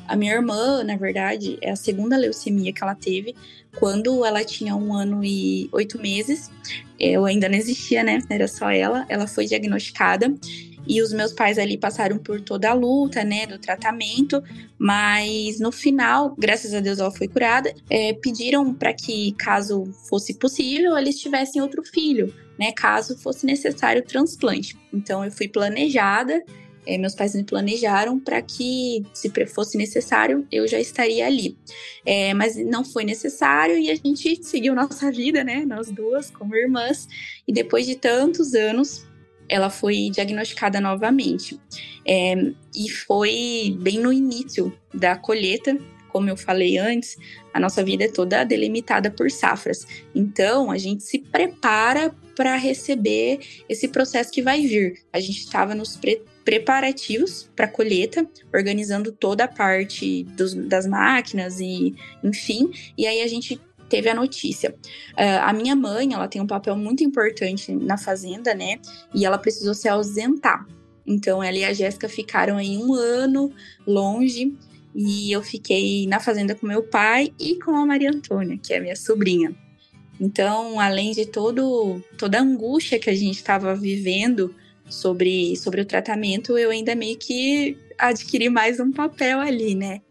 A 0.07 0.15
minha 0.15 0.33
irmã, 0.33 0.83
na 0.83 0.95
verdade, 0.95 1.57
é 1.61 1.71
a 1.71 1.75
segunda 1.75 2.17
leucemia 2.17 2.71
que 2.71 2.81
ela 2.81 2.95
teve. 2.95 3.35
Quando 3.77 4.25
ela 4.25 4.43
tinha 4.43 4.75
um 4.75 4.93
ano 4.93 5.23
e 5.23 5.69
oito 5.71 5.99
meses, 5.99 6.49
eu 6.99 7.25
ainda 7.25 7.47
não 7.47 7.55
existia, 7.55 8.03
né? 8.03 8.23
Era 8.29 8.47
só 8.47 8.71
ela. 8.71 9.05
Ela 9.09 9.27
foi 9.27 9.45
diagnosticada 9.45 10.33
e 10.87 11.01
os 11.01 11.11
meus 11.11 11.33
pais 11.33 11.57
ali 11.57 11.77
passaram 11.77 12.17
por 12.17 12.41
toda 12.41 12.69
a 12.69 12.73
luta, 12.73 13.23
né, 13.23 13.45
do 13.45 13.57
tratamento, 13.57 14.41
mas 14.77 15.59
no 15.59 15.71
final, 15.71 16.35
graças 16.37 16.73
a 16.73 16.79
Deus, 16.79 16.99
ela 16.99 17.11
foi 17.11 17.27
curada. 17.27 17.73
É, 17.89 18.13
pediram 18.13 18.73
para 18.73 18.93
que, 18.93 19.33
caso 19.33 19.85
fosse 20.09 20.33
possível, 20.35 20.97
eles 20.97 21.19
tivessem 21.19 21.61
outro 21.61 21.83
filho, 21.83 22.33
né, 22.57 22.71
caso 22.71 23.17
fosse 23.17 23.45
necessário 23.45 24.01
o 24.01 24.05
transplante. 24.05 24.77
Então, 24.93 25.23
eu 25.23 25.31
fui 25.31 25.47
planejada. 25.47 26.43
É, 26.85 26.97
meus 26.97 27.13
pais 27.13 27.35
me 27.35 27.43
planejaram 27.43 28.17
para 28.17 28.41
que, 28.41 29.03
se 29.13 29.29
fosse 29.47 29.77
necessário, 29.77 30.47
eu 30.49 30.65
já 30.65 30.79
estaria 30.79 31.25
ali. 31.25 31.57
É, 32.05 32.33
mas 32.33 32.55
não 32.55 32.85
foi 32.85 33.03
necessário 33.03 33.77
e 33.77 33.91
a 33.91 33.95
gente 33.95 34.41
seguiu 34.41 34.73
nossa 34.73 35.11
vida, 35.11 35.43
né? 35.43 35.65
Nós 35.65 35.91
duas, 35.91 36.31
como 36.31 36.55
irmãs. 36.55 37.05
E 37.45 37.51
depois 37.51 37.85
de 37.85 37.95
tantos 37.95 38.53
anos, 38.53 39.05
ela 39.49 39.69
foi 39.69 40.09
diagnosticada 40.11 40.79
novamente. 40.79 41.59
É, 42.05 42.35
e 42.75 42.89
foi 42.89 43.75
bem 43.79 43.99
no 43.99 44.11
início 44.11 44.73
da 44.93 45.15
colheita, 45.15 45.77
como 46.09 46.29
eu 46.29 46.37
falei 46.37 46.77
antes, 46.77 47.17
a 47.53 47.59
nossa 47.59 47.83
vida 47.83 48.05
é 48.05 48.07
toda 48.07 48.43
delimitada 48.43 49.11
por 49.11 49.29
safras. 49.29 49.85
Então, 50.15 50.71
a 50.71 50.77
gente 50.77 51.03
se 51.03 51.19
prepara 51.19 52.15
para 52.35 52.55
receber 52.55 53.39
esse 53.67 53.87
processo 53.87 54.31
que 54.31 54.41
vai 54.41 54.61
vir. 54.65 55.03
A 55.11 55.19
gente 55.19 55.39
estava 55.39 55.75
nos 55.75 55.95
pre 55.95 56.21
preparativos 56.43 57.49
para 57.53 57.65
a 57.65 57.69
colheita, 57.69 58.25
organizando 58.53 59.11
toda 59.11 59.43
a 59.43 59.47
parte 59.49 60.23
dos, 60.23 60.53
das 60.53 60.87
máquinas 60.87 61.59
e, 61.59 61.93
enfim, 62.23 62.71
e 62.97 63.05
aí 63.05 63.21
a 63.21 63.27
gente 63.27 63.59
teve 63.89 64.09
a 64.09 64.13
notícia. 64.13 64.75
Uh, 65.13 65.41
a 65.41 65.53
minha 65.53 65.75
mãe, 65.75 66.13
ela 66.13 66.27
tem 66.27 66.41
um 66.41 66.47
papel 66.47 66.75
muito 66.75 67.03
importante 67.03 67.71
na 67.71 67.97
fazenda, 67.97 68.53
né? 68.53 68.79
E 69.13 69.25
ela 69.25 69.37
precisou 69.37 69.73
se 69.73 69.87
ausentar. 69.87 70.65
Então, 71.05 71.41
ela 71.41 71.57
e 71.57 71.63
a 71.63 71.73
Jéssica 71.73 72.09
ficaram 72.09 72.57
aí 72.57 72.77
um 72.77 72.93
ano 72.93 73.51
longe 73.85 74.53
e 74.93 75.31
eu 75.31 75.41
fiquei 75.41 76.07
na 76.07 76.19
fazenda 76.19 76.55
com 76.55 76.67
meu 76.67 76.83
pai 76.83 77.31
e 77.39 77.55
com 77.59 77.71
a 77.71 77.85
Maria 77.85 78.09
Antônia, 78.09 78.57
que 78.57 78.73
é 78.73 78.79
minha 78.79 78.95
sobrinha. 78.95 79.55
Então, 80.19 80.79
além 80.79 81.11
de 81.11 81.25
todo, 81.25 82.01
toda 82.17 82.39
a 82.39 82.41
angústia 82.41 82.99
que 82.99 83.09
a 83.09 83.15
gente 83.15 83.35
estava 83.35 83.75
vivendo 83.75 84.53
sobre, 84.89 85.55
sobre 85.55 85.81
o 85.81 85.85
tratamento, 85.85 86.57
eu 86.57 86.71
ainda 86.71 86.95
meio 86.95 87.17
que 87.17 87.77
adquiri 87.97 88.49
mais 88.49 88.79
um 88.79 88.91
papel 88.91 89.39
ali, 89.39 89.75
né? 89.75 90.01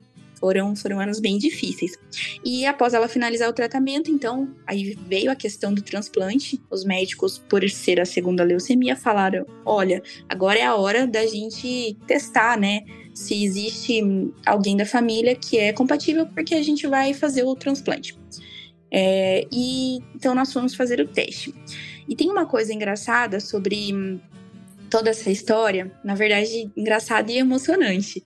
Foram, 0.47 0.76
foram 0.76 1.00
anos 1.00 1.19
bem 1.19 1.38
difíceis. 1.38 1.99
E 2.45 2.65
após 2.67 2.95
ela 2.95 3.09
finalizar 3.09 3.50
o 3.50 3.53
tratamento, 3.53 4.12
então, 4.12 4.49
aí 4.65 4.97
veio 5.09 5.29
a 5.29 5.35
questão 5.35 5.75
do 5.75 5.83
transplante. 5.83 6.62
Os 6.71 6.85
médicos, 6.85 7.37
por 7.37 7.69
ser 7.69 7.99
a 7.99 8.05
segunda 8.05 8.45
leucemia, 8.45 8.95
falaram: 8.95 9.45
olha, 9.65 10.00
agora 10.29 10.57
é 10.57 10.65
a 10.65 10.76
hora 10.76 11.05
da 11.05 11.26
gente 11.26 11.97
testar, 12.07 12.57
né? 12.57 12.85
Se 13.12 13.43
existe 13.45 14.00
alguém 14.47 14.76
da 14.76 14.87
família 14.87 15.35
que 15.35 15.59
é 15.59 15.73
compatível, 15.73 16.26
porque 16.26 16.55
a 16.55 16.62
gente 16.62 16.87
vai 16.87 17.12
fazer 17.12 17.43
o 17.43 17.57
transplante. 17.57 18.17
É, 18.88 19.49
e 19.50 19.99
então 20.15 20.33
nós 20.33 20.53
fomos 20.53 20.76
fazer 20.76 21.00
o 21.00 21.09
teste. 21.09 21.53
E 22.09 22.15
tem 22.15 22.31
uma 22.31 22.47
coisa 22.47 22.73
engraçada 22.73 23.41
sobre 23.41 24.21
toda 24.88 25.11
essa 25.11 25.29
história, 25.29 25.91
na 26.05 26.15
verdade, 26.15 26.71
engraçada 26.76 27.33
e 27.33 27.38
emocionante 27.38 28.25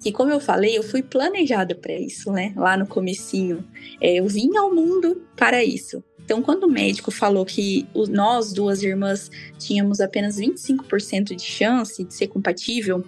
que, 0.00 0.12
como 0.12 0.30
eu 0.30 0.40
falei, 0.40 0.76
eu 0.76 0.82
fui 0.82 1.02
planejada 1.02 1.74
para 1.74 1.92
isso, 1.92 2.30
né? 2.30 2.52
Lá 2.56 2.76
no 2.76 2.86
comecinho. 2.86 3.64
É, 4.00 4.20
eu 4.20 4.26
vim 4.26 4.56
ao 4.56 4.74
mundo 4.74 5.22
para 5.36 5.64
isso. 5.64 6.02
Então, 6.28 6.42
quando 6.42 6.64
o 6.64 6.70
médico 6.70 7.10
falou 7.10 7.42
que 7.46 7.86
nós, 8.10 8.52
duas 8.52 8.82
irmãs, 8.82 9.30
tínhamos 9.58 9.98
apenas 9.98 10.36
25% 10.36 11.34
de 11.34 11.42
chance 11.42 12.04
de 12.04 12.12
ser 12.12 12.26
compatível, 12.26 13.02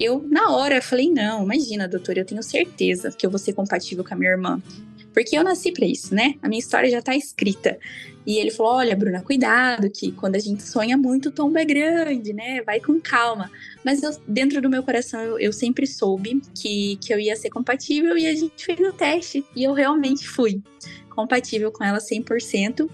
eu, 0.00 0.24
na 0.26 0.50
hora, 0.50 0.80
falei: 0.80 1.10
não, 1.10 1.44
imagina, 1.44 1.86
doutor, 1.86 2.16
eu 2.16 2.24
tenho 2.24 2.42
certeza 2.42 3.10
que 3.10 3.26
eu 3.26 3.30
vou 3.30 3.38
ser 3.38 3.52
compatível 3.52 4.02
com 4.02 4.14
a 4.14 4.16
minha 4.16 4.30
irmã. 4.30 4.62
Porque 5.12 5.36
eu 5.36 5.44
nasci 5.44 5.70
para 5.70 5.84
isso, 5.84 6.14
né? 6.14 6.36
A 6.40 6.48
minha 6.48 6.58
história 6.58 6.90
já 6.90 7.02
tá 7.02 7.14
escrita. 7.14 7.78
E 8.26 8.38
ele 8.38 8.50
falou: 8.50 8.74
Olha, 8.74 8.94
Bruna, 8.94 9.20
cuidado, 9.22 9.90
que 9.90 10.12
quando 10.12 10.36
a 10.36 10.38
gente 10.38 10.62
sonha 10.62 10.96
muito, 10.96 11.28
o 11.28 11.32
tombo 11.32 11.58
é 11.58 11.64
grande, 11.64 12.32
né? 12.32 12.62
Vai 12.62 12.80
com 12.80 13.00
calma. 13.00 13.50
Mas 13.84 14.02
eu, 14.02 14.16
dentro 14.26 14.60
do 14.60 14.70
meu 14.70 14.82
coração, 14.82 15.20
eu, 15.20 15.38
eu, 15.38 15.52
sempre 15.52 15.86
soube 15.86 16.40
que, 16.54 16.96
que 16.96 17.12
eu 17.12 17.18
ia 17.18 17.34
ser 17.36 17.50
compatível 17.50 18.16
e 18.16 18.26
a 18.26 18.34
gente 18.34 18.64
fez 18.64 18.78
o 18.80 18.92
teste. 18.92 19.44
E 19.56 19.64
eu 19.64 19.72
realmente 19.72 20.28
fui 20.28 20.62
compatível 21.10 21.70
com 21.72 21.84
ela 21.84 21.98
100%. 21.98 22.88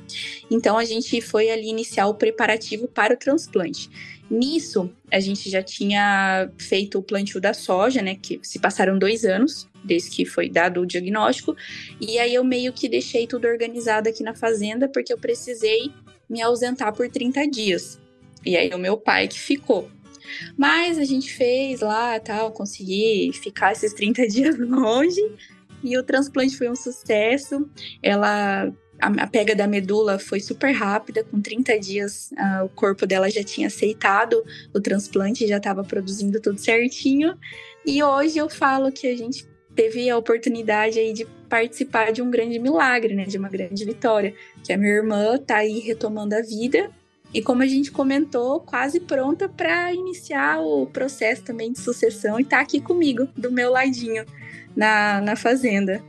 Então 0.50 0.78
a 0.78 0.84
gente 0.84 1.20
foi 1.20 1.50
ali 1.50 1.68
iniciar 1.68 2.06
o 2.06 2.14
preparativo 2.14 2.88
para 2.88 3.14
o 3.14 3.16
transplante. 3.16 3.90
Nisso, 4.30 4.90
a 5.10 5.20
gente 5.20 5.48
já 5.48 5.62
tinha 5.62 6.50
feito 6.58 6.98
o 6.98 7.02
plantio 7.02 7.40
da 7.40 7.54
soja, 7.54 8.02
né? 8.02 8.16
Que 8.20 8.38
se 8.42 8.58
passaram 8.58 8.98
dois 8.98 9.24
anos 9.24 9.67
desde 9.84 10.10
que 10.10 10.24
foi 10.24 10.48
dado 10.48 10.80
o 10.80 10.86
diagnóstico. 10.86 11.56
E 12.00 12.18
aí 12.18 12.34
eu 12.34 12.44
meio 12.44 12.72
que 12.72 12.88
deixei 12.88 13.26
tudo 13.26 13.46
organizado 13.46 14.08
aqui 14.08 14.22
na 14.22 14.34
fazenda, 14.34 14.88
porque 14.88 15.12
eu 15.12 15.18
precisei 15.18 15.92
me 16.28 16.42
ausentar 16.42 16.94
por 16.94 17.08
30 17.08 17.46
dias. 17.48 17.98
E 18.44 18.56
aí 18.56 18.70
o 18.70 18.78
meu 18.78 18.96
pai 18.96 19.28
que 19.28 19.38
ficou. 19.38 19.90
Mas 20.56 20.98
a 20.98 21.04
gente 21.04 21.32
fez 21.32 21.80
lá, 21.80 22.18
tal, 22.20 22.52
consegui 22.52 23.30
ficar 23.32 23.72
esses 23.72 23.92
30 23.92 24.26
dias 24.28 24.58
longe. 24.58 25.20
E 25.82 25.96
o 25.96 26.02
transplante 26.02 26.56
foi 26.56 26.68
um 26.68 26.74
sucesso. 26.74 27.68
Ela 28.02 28.72
a, 29.00 29.26
pega 29.26 29.54
da 29.54 29.66
medula 29.66 30.18
foi 30.18 30.40
super 30.40 30.72
rápida, 30.72 31.22
com 31.24 31.40
30 31.40 31.78
dias 31.78 32.30
uh, 32.32 32.64
o 32.64 32.68
corpo 32.68 33.06
dela 33.06 33.30
já 33.30 33.44
tinha 33.44 33.68
aceitado 33.68 34.44
o 34.74 34.80
transplante, 34.80 35.46
já 35.46 35.58
estava 35.58 35.84
produzindo 35.84 36.40
tudo 36.40 36.58
certinho. 36.58 37.38
E 37.86 38.02
hoje 38.02 38.38
eu 38.38 38.48
falo 38.48 38.90
que 38.90 39.06
a 39.06 39.16
gente 39.16 39.46
teve 39.78 40.10
a 40.10 40.18
oportunidade 40.18 40.98
aí 40.98 41.12
de 41.12 41.24
participar 41.48 42.10
de 42.10 42.20
um 42.20 42.28
grande 42.28 42.58
milagre, 42.58 43.14
né, 43.14 43.26
de 43.26 43.38
uma 43.38 43.48
grande 43.48 43.84
vitória, 43.84 44.34
que 44.64 44.72
a 44.72 44.76
minha 44.76 44.90
irmã 44.90 45.38
tá 45.38 45.58
aí 45.58 45.78
retomando 45.78 46.34
a 46.34 46.42
vida 46.42 46.90
e 47.32 47.40
como 47.40 47.62
a 47.62 47.66
gente 47.66 47.92
comentou, 47.92 48.58
quase 48.58 48.98
pronta 48.98 49.48
para 49.48 49.94
iniciar 49.94 50.58
o 50.60 50.84
processo 50.86 51.44
também 51.44 51.70
de 51.70 51.78
sucessão 51.78 52.40
e 52.40 52.44
tá 52.44 52.58
aqui 52.58 52.80
comigo, 52.80 53.28
do 53.36 53.52
meu 53.52 53.70
ladinho, 53.70 54.26
na, 54.74 55.20
na 55.20 55.36
fazenda. 55.36 56.02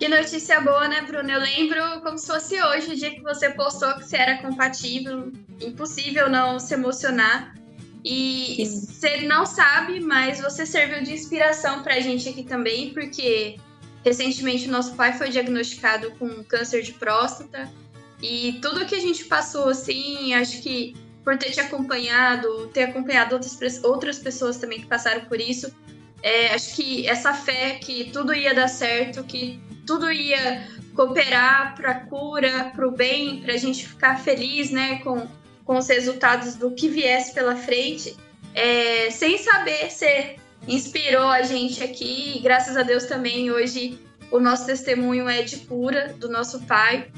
Que 0.00 0.08
notícia 0.08 0.60
boa, 0.60 0.88
né, 0.88 1.02
Bruno? 1.02 1.30
Eu 1.30 1.38
lembro 1.38 2.00
como 2.02 2.18
se 2.18 2.26
fosse 2.26 2.60
hoje, 2.60 2.90
o 2.92 2.96
dia 2.96 3.12
que 3.12 3.22
você 3.22 3.50
postou 3.50 3.94
que 3.94 4.04
você 4.04 4.16
era 4.16 4.42
compatível, 4.42 5.30
impossível 5.60 6.28
não 6.28 6.58
se 6.58 6.74
emocionar. 6.74 7.54
E 8.04 8.64
você 8.66 9.18
não 9.22 9.46
sabe, 9.46 10.00
mas 10.00 10.40
você 10.40 10.66
serviu 10.66 11.02
de 11.02 11.12
inspiração 11.12 11.82
pra 11.82 12.00
gente 12.00 12.28
aqui 12.28 12.42
também, 12.42 12.92
porque 12.92 13.58
recentemente 14.04 14.68
o 14.68 14.72
nosso 14.72 14.94
pai 14.94 15.12
foi 15.12 15.30
diagnosticado 15.30 16.10
com 16.12 16.42
câncer 16.44 16.82
de 16.82 16.92
próstata. 16.94 17.70
E 18.20 18.58
tudo 18.60 18.86
que 18.86 18.94
a 18.94 19.00
gente 19.00 19.24
passou, 19.24 19.68
assim, 19.68 20.34
acho 20.34 20.62
que 20.62 20.94
por 21.24 21.38
ter 21.38 21.50
te 21.50 21.60
acompanhado, 21.60 22.66
ter 22.68 22.84
acompanhado 22.84 23.34
outras, 23.34 23.84
outras 23.84 24.18
pessoas 24.18 24.56
também 24.56 24.80
que 24.80 24.86
passaram 24.86 25.24
por 25.26 25.40
isso. 25.40 25.72
É, 26.22 26.54
acho 26.54 26.74
que 26.74 27.06
essa 27.06 27.32
fé 27.32 27.78
que 27.80 28.10
tudo 28.12 28.34
ia 28.34 28.54
dar 28.54 28.68
certo, 28.68 29.24
que 29.24 29.60
tudo 29.86 30.10
ia 30.10 30.66
cooperar 30.94 31.74
para 31.76 31.90
a 31.92 32.00
cura, 32.00 32.70
para 32.74 32.86
o 32.86 32.90
bem, 32.90 33.40
para 33.40 33.54
a 33.54 33.56
gente 33.56 33.88
ficar 33.88 34.18
feliz 34.20 34.70
né, 34.70 34.98
com, 34.98 35.26
com 35.64 35.76
os 35.76 35.88
resultados 35.88 36.54
do 36.54 36.70
que 36.72 36.88
viesse 36.88 37.32
pela 37.32 37.56
frente, 37.56 38.16
é, 38.54 39.10
sem 39.10 39.38
saber 39.38 39.90
se 39.90 40.36
inspirou 40.66 41.28
a 41.28 41.42
gente 41.42 41.82
aqui. 41.82 42.36
E 42.36 42.40
graças 42.40 42.76
a 42.76 42.82
Deus 42.82 43.04
também 43.04 43.50
hoje 43.50 43.98
o 44.30 44.40
nosso 44.40 44.66
testemunho 44.66 45.28
é 45.28 45.42
de 45.42 45.58
cura 45.58 46.14
do 46.18 46.28
nosso 46.28 46.60
pai. 46.62 47.08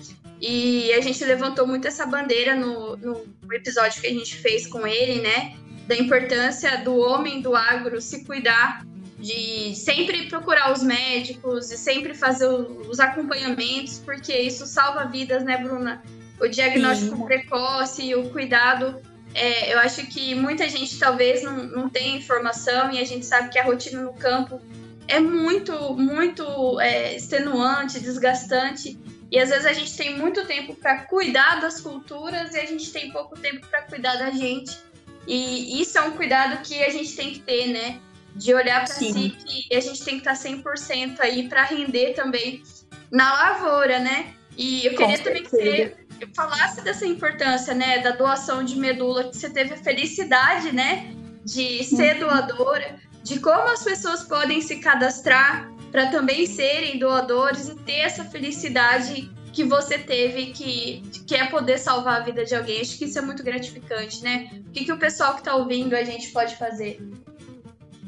E 0.41 0.93
a 0.93 1.01
gente 1.01 1.25
levantou 1.25 1.67
muito 1.67 1.87
essa 1.87 2.05
bandeira 2.05 2.55
no, 2.55 2.97
no 2.97 3.25
episódio 3.53 4.01
que 4.01 4.07
a 4.07 4.13
gente 4.13 4.37
fez 4.37 4.67
com 4.67 4.87
ele, 4.87 5.23
né? 5.23 5.57
Da 5.87 5.97
importância 5.97 6.77
do 6.79 6.97
homem 6.97 7.41
do 7.41 7.55
agro 7.55 8.01
se 8.01 8.25
cuidar, 8.25 8.85
de 9.19 9.75
sempre 9.77 10.29
procurar 10.29 10.73
os 10.73 10.83
médicos 10.83 11.71
e 11.71 11.79
sempre 11.79 12.15
fazer 12.15 12.49
os 12.49 13.01
acompanhamentos, 13.01 14.01
porque 14.05 14.37
isso 14.37 14.67
salva 14.67 15.05
vidas, 15.07 15.45
né, 15.45 15.57
Bruna? 15.57 16.03
O 16.41 16.49
diagnóstico 16.49 17.17
Sim. 17.17 17.25
precoce 17.25 18.03
e 18.03 18.15
o 18.15 18.31
cuidado. 18.31 19.01
É, 19.35 19.75
eu 19.75 19.79
acho 19.81 20.07
que 20.07 20.35
muita 20.35 20.69
gente 20.69 20.99
talvez 20.99 21.43
não, 21.43 21.57
não 21.65 21.89
tenha 21.89 22.17
informação 22.17 22.91
e 22.93 23.01
a 23.01 23.05
gente 23.05 23.27
sabe 23.27 23.51
que 23.51 23.59
a 23.59 23.65
rotina 23.65 24.03
no 24.03 24.13
campo 24.15 24.61
é 25.09 25.21
muito, 25.21 25.95
muito 25.95 26.81
é, 26.81 27.17
extenuante, 27.17 28.01
desgastante. 28.01 28.99
E 29.31 29.39
às 29.39 29.51
vezes 29.51 29.67
a 29.67 29.73
gente 29.73 29.97
tem 29.97 30.17
muito 30.17 30.47
tempo 30.47 30.75
para 30.77 30.99
cuidar 31.07 31.61
das 31.61 31.81
culturas 31.81 32.55
e 32.55 32.59
a 32.59 32.67
gente 32.67 32.93
tem 32.93 33.11
pouco 33.11 33.39
tempo 33.39 33.67
para 33.67 33.83
cuidar 33.83 34.17
da 34.17 34.31
gente. 34.31 34.79
E 35.27 35.81
isso 35.81 35.99
é 35.99 36.03
um 36.03 36.13
cuidado 36.13 36.63
que 36.63 36.83
a 36.83 36.91
gente 36.91 37.17
tem 37.17 37.33
que 37.33 37.41
ter, 37.41 37.67
né? 37.69 37.99
De 38.37 38.53
olhar 38.55 38.85
para 38.85 38.95
si 38.95 39.37
e 39.71 39.77
a 39.77 39.81
gente 39.81 40.05
tem 40.05 40.19
que 40.19 40.25
tá 40.25 40.33
estar 40.33 40.51
100% 40.51 41.21
aí 41.21 41.49
para 41.49 41.65
render 41.65 42.15
também 42.15 42.63
na 43.11 43.33
lavoura, 43.33 43.99
né? 43.99 44.35
E 44.57 44.87
eu 44.87 44.93
Com 44.93 44.99
queria 44.99 45.17
certeza. 45.17 45.25
também 45.25 45.43
que 45.43 45.51
você 45.51 46.33
falasse 46.35 46.81
dessa 46.83 47.07
importância, 47.07 47.75
né, 47.75 47.99
da 47.99 48.13
doação 48.13 48.65
de 48.65 48.77
medula, 48.77 49.25
que 49.25 49.37
você 49.37 49.51
teve 49.51 49.75
a 49.75 49.77
felicidade, 49.77 50.73
né, 50.73 51.13
de 51.45 51.83
ser 51.85 52.23
uhum. 52.23 52.29
doadora, 52.29 52.97
de 53.23 53.41
como 53.41 53.69
as 53.69 53.83
pessoas 53.83 54.23
podem 54.23 54.61
se 54.61 54.77
cadastrar 54.77 55.73
para 55.91 56.07
também 56.07 56.47
serem 56.47 56.99
doadores 56.99 57.69
e 57.69 57.77
ter 57.77 58.01
essa 58.01 58.25
felicidade 58.25 59.31
que 59.53 59.63
você 59.63 59.97
teve, 59.97 60.47
que, 60.47 61.03
que 61.25 61.37
é 61.37 61.47
poder 61.47 61.79
salvar 61.79 62.21
a 62.21 62.25
vida 62.25 62.45
de 62.45 62.55
alguém. 62.55 62.81
Acho 62.81 62.99
que 62.99 63.05
isso 63.05 63.19
é 63.19 63.23
muito 63.23 63.45
gratificante, 63.45 64.21
né? 64.21 64.51
O 64.67 64.71
que, 64.73 64.85
que 64.85 64.93
o 64.93 64.99
pessoal 64.99 65.35
que 65.35 65.39
está 65.41 65.55
ouvindo 65.55 65.95
a 65.95 66.03
gente 66.03 66.33
pode 66.33 66.57
fazer? 66.57 67.01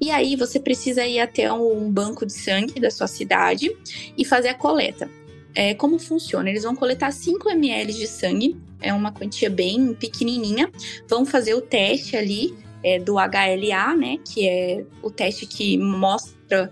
E 0.00 0.10
aí 0.10 0.36
você 0.36 0.60
precisa 0.60 1.06
ir 1.06 1.20
até 1.20 1.52
um 1.52 1.90
banco 1.90 2.26
de 2.26 2.32
sangue 2.32 2.80
da 2.80 2.90
sua 2.90 3.06
cidade 3.06 3.74
e 4.16 4.24
fazer 4.24 4.48
a 4.48 4.54
coleta. 4.54 5.08
É, 5.54 5.74
como 5.74 5.98
funciona? 5.98 6.48
Eles 6.48 6.62
vão 6.62 6.74
coletar 6.74 7.12
5 7.12 7.50
ml 7.50 7.92
de 7.92 8.06
sangue, 8.06 8.56
é 8.80 8.92
uma 8.92 9.12
quantia 9.12 9.50
bem 9.50 9.94
pequenininha, 9.94 10.70
vão 11.08 11.26
fazer 11.26 11.54
o 11.54 11.60
teste 11.60 12.16
ali 12.16 12.54
é, 12.82 12.98
do 12.98 13.14
HLA, 13.14 13.96
né, 13.96 14.18
que 14.24 14.48
é 14.48 14.84
o 15.02 15.10
teste 15.10 15.46
que 15.46 15.78
mostra 15.78 16.70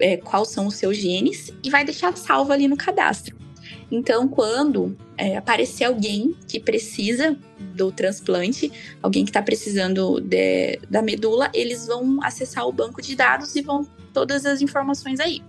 é, 0.00 0.16
quais 0.16 0.48
são 0.48 0.66
os 0.66 0.74
seus 0.74 0.96
genes 0.96 1.52
e 1.62 1.70
vai 1.70 1.84
deixar 1.84 2.16
salvo 2.16 2.52
ali 2.52 2.66
no 2.66 2.76
cadastro. 2.76 3.36
Então, 3.90 4.28
quando 4.28 4.96
é, 5.16 5.36
aparecer 5.36 5.84
alguém 5.84 6.34
que 6.46 6.60
precisa 6.60 7.36
do 7.74 7.90
transplante, 7.90 8.70
alguém 9.02 9.24
que 9.24 9.30
está 9.30 9.42
precisando 9.42 10.20
de, 10.20 10.78
da 10.88 11.02
medula, 11.02 11.50
eles 11.52 11.86
vão 11.86 12.22
acessar 12.22 12.66
o 12.66 12.72
banco 12.72 13.02
de 13.02 13.16
dados 13.16 13.54
e 13.56 13.62
vão 13.62 13.86
todas 14.12 14.46
as 14.46 14.60
informações 14.60 15.18
aí. 15.18 15.42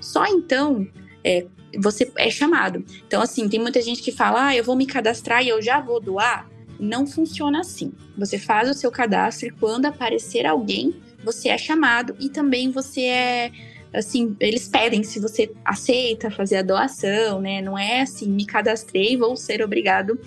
Só 0.00 0.26
então 0.26 0.86
é, 1.24 1.46
você 1.78 2.10
é 2.16 2.30
chamado. 2.30 2.84
Então, 3.06 3.22
assim, 3.22 3.48
tem 3.48 3.60
muita 3.60 3.80
gente 3.80 4.02
que 4.02 4.12
fala, 4.12 4.48
ah, 4.48 4.56
eu 4.56 4.64
vou 4.64 4.76
me 4.76 4.86
cadastrar 4.86 5.42
e 5.42 5.48
eu 5.48 5.60
já 5.62 5.80
vou 5.80 6.00
doar. 6.00 6.48
Não 6.78 7.06
funciona 7.06 7.60
assim. 7.60 7.92
Você 8.18 8.38
faz 8.38 8.68
o 8.68 8.74
seu 8.74 8.90
cadastro 8.90 9.48
e 9.48 9.50
quando 9.50 9.86
aparecer 9.86 10.44
alguém, 10.44 10.94
você 11.24 11.48
é 11.48 11.56
chamado 11.56 12.14
e 12.20 12.28
também 12.28 12.70
você 12.70 13.02
é 13.02 13.52
assim, 13.96 14.36
eles 14.38 14.68
pedem 14.68 15.02
se 15.02 15.18
você 15.18 15.50
aceita 15.64 16.30
fazer 16.30 16.56
a 16.56 16.62
doação, 16.62 17.40
né? 17.40 17.62
Não 17.62 17.78
é 17.78 18.02
assim, 18.02 18.28
me 18.28 18.44
cadastrei, 18.44 19.16
vou 19.16 19.36
ser 19.36 19.62
obrigado 19.62 20.20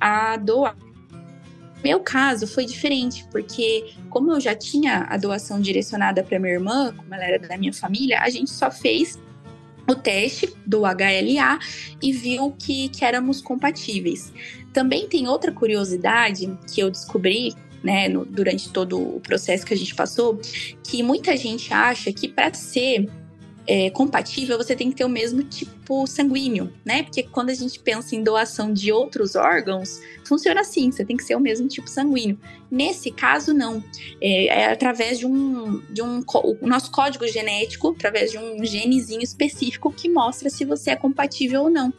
a 0.00 0.36
doar. 0.36 0.76
Meu 1.82 2.00
caso 2.00 2.46
foi 2.46 2.64
diferente, 2.64 3.26
porque 3.30 3.94
como 4.08 4.32
eu 4.32 4.40
já 4.40 4.54
tinha 4.54 5.06
a 5.08 5.16
doação 5.16 5.60
direcionada 5.60 6.22
para 6.22 6.38
minha 6.38 6.54
irmã, 6.54 6.94
como 6.96 7.14
ela 7.14 7.24
era 7.24 7.38
da 7.38 7.58
minha 7.58 7.72
família, 7.72 8.20
a 8.20 8.30
gente 8.30 8.50
só 8.50 8.70
fez 8.70 9.18
o 9.86 9.94
teste 9.94 10.54
do 10.64 10.80
HLA 10.80 11.58
e 12.00 12.12
viu 12.12 12.54
que, 12.58 12.88
que 12.88 13.04
éramos 13.04 13.42
compatíveis. 13.42 14.32
Também 14.72 15.06
tem 15.08 15.28
outra 15.28 15.52
curiosidade 15.52 16.58
que 16.72 16.80
eu 16.80 16.90
descobri 16.90 17.54
né, 17.84 18.08
no, 18.08 18.24
durante 18.24 18.70
todo 18.70 18.98
o 18.98 19.20
processo 19.20 19.64
que 19.64 19.74
a 19.74 19.76
gente 19.76 19.94
passou, 19.94 20.40
que 20.82 21.02
muita 21.02 21.36
gente 21.36 21.72
acha 21.72 22.10
que 22.10 22.26
para 22.26 22.52
ser 22.54 23.08
é, 23.66 23.90
compatível 23.90 24.56
você 24.56 24.74
tem 24.74 24.90
que 24.90 24.96
ter 24.96 25.04
o 25.04 25.08
mesmo 25.08 25.42
tipo 25.42 26.06
sanguíneo, 26.06 26.72
né? 26.84 27.02
Porque 27.02 27.22
quando 27.22 27.50
a 27.50 27.54
gente 27.54 27.78
pensa 27.78 28.14
em 28.14 28.22
doação 28.22 28.72
de 28.72 28.90
outros 28.92 29.34
órgãos, 29.34 30.00
funciona 30.24 30.60
assim, 30.60 30.90
você 30.90 31.04
tem 31.04 31.16
que 31.16 31.24
ser 31.24 31.34
o 31.34 31.40
mesmo 31.40 31.68
tipo 31.68 31.88
sanguíneo. 31.88 32.38
Nesse 32.70 33.10
caso, 33.10 33.54
não. 33.54 33.82
É, 34.20 34.46
é 34.46 34.72
através 34.72 35.18
de 35.18 35.26
um, 35.26 35.80
de 35.90 36.02
um. 36.02 36.22
O 36.60 36.66
nosso 36.66 36.90
código 36.90 37.26
genético, 37.26 37.90
através 37.90 38.30
de 38.30 38.38
um 38.38 38.64
genezinho 38.64 39.22
específico 39.22 39.92
que 39.92 40.08
mostra 40.08 40.50
se 40.50 40.64
você 40.64 40.90
é 40.90 40.96
compatível 40.96 41.62
ou 41.64 41.70
não. 41.70 41.92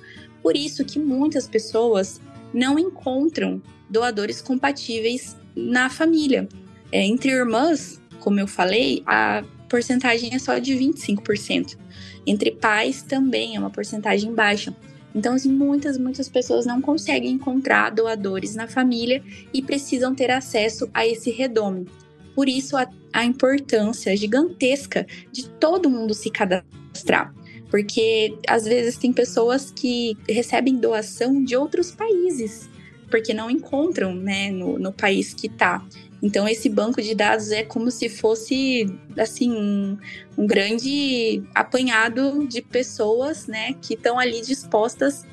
Por 0.44 0.56
isso 0.56 0.86
que 0.86 1.00
muitas 1.00 1.48
pessoas 1.48 2.22
não 2.54 2.78
encontram 2.78 3.62
doadores 3.90 4.42
compatíveis 4.42 5.36
na 5.56 5.90
família. 5.90 6.48
É, 6.92 7.04
entre 7.04 7.32
irmãs, 7.32 8.02
como 8.20 8.40
eu 8.40 8.48
falei, 8.48 9.04
a 9.06 9.44
porcentagem 9.70 10.34
é 10.34 10.40
só 10.40 10.58
de 10.58 10.74
25%. 10.74 11.78
Entre 12.26 12.52
pais 12.52 13.02
também 13.02 13.56
é 13.56 13.60
uma 13.60 13.70
porcentagem 13.70 14.34
baixa. 14.34 14.76
Então, 15.14 15.34
assim, 15.34 15.52
muitas, 15.52 15.98
muitas 15.98 16.28
pessoas 16.28 16.66
não 16.66 16.82
conseguem 16.82 17.32
encontrar 17.32 17.90
doadores 17.90 18.56
na 18.56 18.68
família 18.68 19.24
e 19.54 19.62
precisam 19.62 20.14
ter 20.14 20.30
acesso 20.30 20.90
a 20.94 21.08
esse 21.08 21.32
redome. 21.32 21.88
Por 22.34 22.50
isso, 22.50 22.76
a, 22.76 22.86
a 23.14 23.24
importância 23.24 24.16
gigantesca 24.18 25.08
de 25.32 25.48
todo 25.52 25.90
mundo 25.90 26.14
se 26.14 26.30
cadastrar. 26.30 27.34
Porque 27.70 28.38
às 28.48 28.66
vezes 28.66 28.98
tem 28.98 29.14
pessoas 29.14 29.72
que 29.72 30.18
recebem 30.28 30.76
doação 30.76 31.42
de 31.44 31.56
outros 31.56 31.92
países 31.92 32.70
porque 33.16 33.34
não 33.34 33.50
encontram, 33.50 34.14
né, 34.14 34.52
no, 34.52 34.78
no 34.78 34.92
país 34.92 35.34
que 35.34 35.48
está. 35.48 35.82
Então, 36.22 36.46
esse 36.50 36.68
banco 36.68 37.02
de 37.02 37.16
dados 37.16 37.50
é 37.50 37.64
como 37.64 37.90
se 37.90 38.10
fosse, 38.10 38.94
assim, 39.18 39.54
um, 39.54 39.98
um 40.38 40.46
grande 40.46 41.42
apanhado 41.56 42.46
de 42.46 42.62
pessoas, 42.62 43.48
né, 43.48 43.74
que 43.82 43.94
estão 43.94 44.20
ali 44.20 44.42
dispostas 44.42 45.26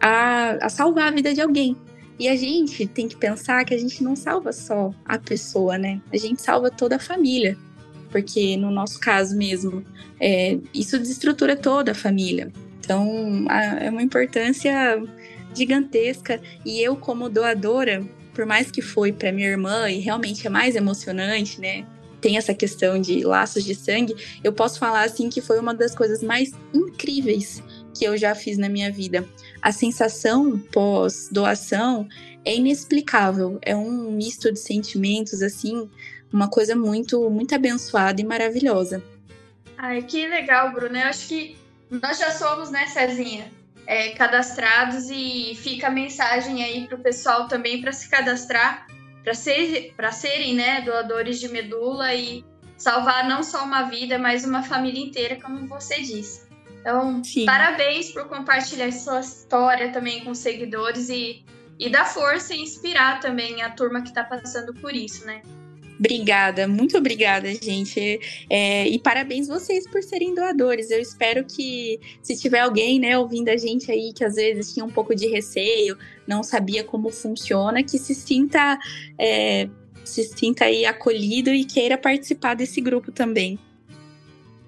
a, 0.00 0.64
a 0.64 0.68
salvar 0.68 1.08
a 1.08 1.10
vida 1.10 1.34
de 1.34 1.40
alguém. 1.40 1.76
E 2.20 2.28
a 2.28 2.36
gente 2.36 2.86
tem 2.86 3.08
que 3.08 3.16
pensar 3.16 3.64
que 3.64 3.74
a 3.74 3.78
gente 3.78 4.04
não 4.04 4.14
salva 4.14 4.52
só 4.52 4.94
a 5.04 5.18
pessoa, 5.18 5.76
né? 5.76 6.00
A 6.12 6.16
gente 6.16 6.40
salva 6.40 6.70
toda 6.70 6.94
a 6.94 7.00
família. 7.00 7.58
Porque 8.12 8.56
no 8.56 8.70
nosso 8.70 9.00
caso 9.00 9.36
mesmo, 9.36 9.84
é, 10.20 10.56
isso 10.72 11.00
desestrutura 11.00 11.56
toda 11.56 11.90
a 11.90 11.94
família. 11.96 12.52
Então, 12.78 13.44
a, 13.48 13.64
é 13.86 13.90
uma 13.90 14.02
importância 14.04 15.02
gigantesca. 15.54 16.40
E 16.64 16.80
eu, 16.82 16.96
como 16.96 17.28
doadora, 17.28 18.04
por 18.34 18.44
mais 18.44 18.70
que 18.70 18.82
foi 18.82 19.12
para 19.12 19.32
minha 19.32 19.48
irmã 19.48 19.88
e 19.90 20.00
realmente 20.00 20.46
é 20.46 20.50
mais 20.50 20.74
emocionante, 20.76 21.60
né? 21.60 21.86
Tem 22.20 22.36
essa 22.36 22.54
questão 22.54 23.00
de 23.00 23.22
laços 23.22 23.64
de 23.64 23.74
sangue, 23.74 24.16
eu 24.42 24.52
posso 24.52 24.78
falar 24.78 25.02
assim 25.02 25.28
que 25.28 25.40
foi 25.40 25.58
uma 25.60 25.74
das 25.74 25.94
coisas 25.94 26.22
mais 26.22 26.52
incríveis 26.72 27.62
que 27.94 28.04
eu 28.04 28.16
já 28.16 28.34
fiz 28.34 28.58
na 28.58 28.68
minha 28.68 28.90
vida. 28.90 29.26
A 29.62 29.70
sensação 29.70 30.58
pós-doação 30.58 32.08
é 32.44 32.54
inexplicável, 32.56 33.58
é 33.62 33.76
um 33.76 34.10
misto 34.10 34.52
de 34.52 34.58
sentimentos, 34.58 35.42
assim, 35.42 35.88
uma 36.32 36.48
coisa 36.48 36.74
muito, 36.74 37.30
muito 37.30 37.54
abençoada 37.54 38.20
e 38.20 38.24
maravilhosa. 38.24 39.02
Ai, 39.76 40.02
que 40.02 40.26
legal, 40.26 40.72
Bruno. 40.72 40.96
Eu 40.96 41.06
acho 41.06 41.28
que 41.28 41.56
nós 41.90 42.18
já 42.18 42.30
somos, 42.30 42.70
né, 42.70 42.86
Cezinha, 42.86 43.50
é, 43.86 44.10
cadastrados 44.10 45.10
e 45.10 45.54
fica 45.56 45.88
a 45.88 45.90
mensagem 45.90 46.62
aí 46.64 46.86
para 46.86 46.96
o 46.96 47.02
pessoal 47.02 47.48
também 47.48 47.80
para 47.80 47.92
se 47.92 48.08
cadastrar, 48.08 48.86
para 49.22 49.34
ser, 49.34 49.94
serem, 50.12 50.54
né, 50.54 50.80
doadores 50.80 51.38
de 51.40 51.48
medula 51.48 52.14
e 52.14 52.44
salvar 52.76 53.28
não 53.28 53.42
só 53.42 53.64
uma 53.64 53.84
vida, 53.84 54.18
mas 54.18 54.44
uma 54.44 54.62
família 54.62 55.02
inteira, 55.02 55.36
como 55.40 55.66
você 55.66 56.00
disse. 56.00 56.44
Então, 56.80 57.24
Sim. 57.24 57.46
parabéns 57.46 58.10
por 58.10 58.28
compartilhar 58.28 58.92
sua 58.92 59.20
história 59.20 59.90
também 59.90 60.22
com 60.22 60.32
os 60.32 60.38
seguidores 60.38 61.08
e, 61.08 61.42
e 61.78 61.88
dar 61.88 62.04
força 62.04 62.54
e 62.54 62.60
inspirar 62.60 63.20
também 63.20 63.62
a 63.62 63.70
turma 63.70 64.02
que 64.02 64.08
está 64.08 64.22
passando 64.22 64.74
por 64.74 64.94
isso, 64.94 65.24
né? 65.24 65.40
Obrigada, 65.98 66.66
muito 66.66 66.98
obrigada, 66.98 67.52
gente. 67.54 68.20
É, 68.50 68.86
e 68.88 68.98
parabéns 68.98 69.46
vocês 69.46 69.88
por 69.88 70.02
serem 70.02 70.34
doadores. 70.34 70.90
Eu 70.90 71.00
espero 71.00 71.44
que, 71.44 72.00
se 72.22 72.36
tiver 72.36 72.60
alguém, 72.60 72.98
né, 72.98 73.16
ouvindo 73.16 73.48
a 73.48 73.56
gente 73.56 73.90
aí 73.90 74.12
que 74.12 74.24
às 74.24 74.34
vezes 74.34 74.72
tinha 74.72 74.84
um 74.84 74.90
pouco 74.90 75.14
de 75.14 75.28
receio, 75.28 75.96
não 76.26 76.42
sabia 76.42 76.82
como 76.82 77.10
funciona, 77.10 77.82
que 77.82 77.98
se 77.98 78.14
sinta, 78.14 78.78
é, 79.18 79.68
se 80.04 80.24
sinta 80.24 80.64
aí 80.64 80.84
acolhido 80.84 81.50
e 81.50 81.64
queira 81.64 81.96
participar 81.96 82.54
desse 82.54 82.80
grupo 82.80 83.12
também. 83.12 83.58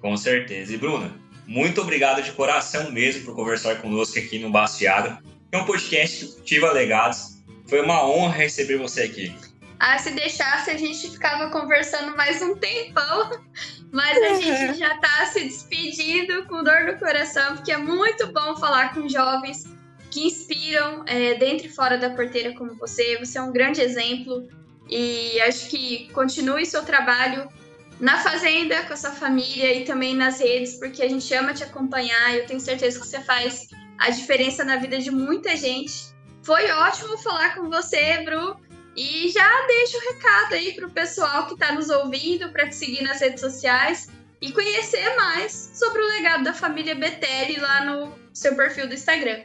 Com 0.01 0.15
certeza. 0.15 0.73
E 0.73 0.77
Bruna, 0.77 1.13
muito 1.45 1.81
obrigado 1.81 2.23
de 2.23 2.31
coração 2.31 2.91
mesmo 2.91 3.25
por 3.25 3.35
conversar 3.35 3.81
conosco 3.81 4.17
aqui 4.17 4.39
no 4.39 4.49
Bastiado. 4.49 5.17
É 5.51 5.57
um 5.57 5.65
podcast 5.65 6.25
que 6.25 6.31
cultiva 6.33 6.71
legados. 6.71 7.37
Foi 7.67 7.81
uma 7.81 8.05
honra 8.07 8.35
receber 8.35 8.77
você 8.77 9.03
aqui. 9.03 9.33
Ah, 9.79 9.97
se 9.99 10.11
deixasse, 10.11 10.71
a 10.71 10.77
gente 10.77 11.09
ficava 11.11 11.49
conversando 11.51 12.15
mais 12.17 12.41
um 12.41 12.55
tempão, 12.55 13.29
mas 13.91 14.17
a 14.17 14.33
gente 14.41 14.79
já 14.79 14.95
está 14.95 15.25
se 15.27 15.43
despedindo 15.43 16.45
com 16.47 16.63
dor 16.63 16.85
no 16.85 16.97
coração, 16.97 17.55
porque 17.55 17.71
é 17.71 17.77
muito 17.77 18.31
bom 18.33 18.55
falar 18.55 18.93
com 18.93 19.07
jovens 19.07 19.65
que 20.09 20.25
inspiram 20.25 21.03
é, 21.05 21.35
dentro 21.35 21.67
e 21.67 21.69
fora 21.69 21.97
da 21.97 22.09
porteira 22.09 22.53
como 22.55 22.75
você. 22.75 23.17
Você 23.19 23.37
é 23.37 23.41
um 23.41 23.51
grande 23.51 23.81
exemplo 23.81 24.47
e 24.89 25.39
acho 25.41 25.69
que 25.69 26.09
continue 26.11 26.65
seu 26.65 26.83
trabalho 26.83 27.47
na 27.99 28.17
fazenda 28.17 28.83
com 28.83 28.93
a 28.93 28.97
sua 28.97 29.11
família 29.11 29.73
e 29.73 29.83
também 29.83 30.15
nas 30.15 30.39
redes, 30.39 30.75
porque 30.75 31.03
a 31.03 31.09
gente 31.09 31.31
ama 31.33 31.53
te 31.53 31.63
acompanhar. 31.63 32.35
Eu 32.35 32.45
tenho 32.45 32.59
certeza 32.59 32.99
que 32.99 33.05
você 33.05 33.19
faz 33.21 33.67
a 33.97 34.09
diferença 34.09 34.63
na 34.63 34.77
vida 34.77 34.97
de 34.99 35.11
muita 35.11 35.55
gente. 35.55 36.15
Foi 36.43 36.69
ótimo 36.71 37.17
falar 37.17 37.55
com 37.55 37.69
você, 37.69 38.23
Bru. 38.23 38.55
E 38.97 39.29
já 39.29 39.67
deixa 39.67 39.95
o 39.95 40.13
recado 40.13 40.53
aí 40.55 40.73
para 40.73 40.87
o 40.87 40.91
pessoal 40.91 41.45
que 41.45 41.53
está 41.53 41.71
nos 41.71 41.87
ouvindo 41.87 42.49
para 42.49 42.67
te 42.67 42.75
seguir 42.75 43.03
nas 43.03 43.21
redes 43.21 43.39
sociais 43.39 44.09
e 44.41 44.51
conhecer 44.51 45.15
mais 45.15 45.71
sobre 45.75 46.01
o 46.01 46.07
legado 46.07 46.43
da 46.43 46.53
família 46.53 46.95
Betelli 46.95 47.59
lá 47.59 47.85
no 47.85 48.11
seu 48.33 48.55
perfil 48.55 48.87
do 48.87 48.95
Instagram. 48.95 49.43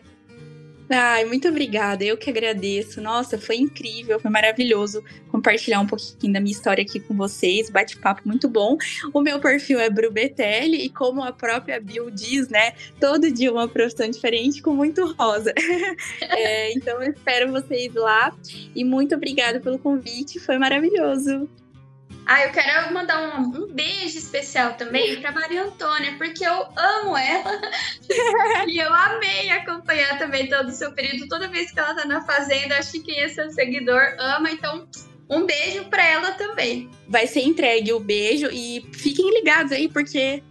Ai, 0.94 1.24
muito 1.24 1.48
obrigada. 1.48 2.05
Eu 2.05 2.18
que 2.18 2.28
agradeço. 2.28 3.00
Nossa, 3.00 3.38
foi 3.38 3.57
incrível, 3.57 4.20
foi 4.20 4.31
maravilhoso 4.31 5.02
compartilhar 5.31 5.81
um 5.81 5.87
pouquinho 5.87 6.33
da 6.33 6.40
minha 6.40 6.52
história 6.52 6.83
aqui 6.83 7.00
com 7.00 7.14
vocês. 7.14 7.70
Bate-papo 7.70 8.22
muito 8.26 8.48
bom. 8.48 8.76
O 9.12 9.20
meu 9.22 9.40
perfil 9.40 9.81
é 9.81 9.88
Brubetelli 9.88 10.85
e 10.85 10.90
como 10.90 11.22
a 11.22 11.33
própria 11.33 11.81
Bill 11.81 12.11
diz, 12.11 12.48
né? 12.48 12.74
Todo 13.00 13.31
dia 13.31 13.50
uma 13.50 13.66
profissão 13.66 14.09
diferente 14.09 14.61
com 14.61 14.74
muito 14.74 15.14
rosa. 15.18 15.55
é, 16.20 16.72
então 16.74 17.02
eu 17.02 17.12
espero 17.12 17.50
vocês 17.50 17.94
lá 17.94 18.37
e 18.74 18.85
muito 18.85 19.14
obrigada 19.14 19.61
pelo 19.61 19.78
convite. 19.78 20.38
Foi 20.40 20.59
maravilhoso. 20.59 21.48
Ah, 22.25 22.45
eu 22.45 22.53
quero 22.53 22.95
mandar 22.95 23.21
um, 23.21 23.65
um 23.65 23.67
beijo 23.73 24.17
especial 24.17 24.75
também 24.75 25.21
para 25.21 25.33
Maria 25.33 25.65
Antônia, 25.65 26.15
porque 26.17 26.45
eu 26.45 26.69
amo 26.77 27.17
ela. 27.17 27.61
e 28.67 28.79
eu 28.79 28.93
amei 28.93 29.51
acompanhar 29.51 30.19
também 30.19 30.49
todo 30.49 30.69
o 30.69 30.73
seu 30.73 30.93
período. 30.93 31.29
Toda 31.29 31.49
vez 31.49 31.73
que 31.73 31.79
ela 31.79 31.95
tá 31.95 32.05
na 32.05 32.25
fazenda, 32.25 32.79
acho 32.79 32.93
que 32.93 33.01
quem 33.01 33.21
é 33.21 33.29
seu 33.29 33.51
seguidor 33.51 34.01
ama. 34.19 34.51
Então, 34.51 34.89
um 35.29 35.45
beijo 35.47 35.85
para 35.87 36.07
ela 36.07 36.33
também. 36.33 36.91
Vai 37.09 37.27
ser 37.27 37.41
entregue 37.41 37.93
o 37.93 38.01
beijo 38.01 38.49
e 38.53 38.87
fiquem 38.93 39.33
ligados 39.35 39.73
aí, 39.73 39.89
porque 39.89 40.43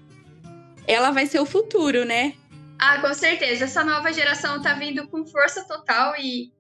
ela 0.88 1.12
vai 1.12 1.26
ser 1.26 1.40
o 1.40 1.46
futuro, 1.46 2.04
né? 2.04 2.34
Ah, 2.78 3.00
com 3.00 3.14
certeza. 3.14 3.66
Essa 3.66 3.84
nova 3.84 4.12
geração 4.12 4.62
tá 4.62 4.74
vindo 4.74 5.08
com 5.08 5.26
força 5.26 5.64
total 5.64 6.16
e 6.20 6.52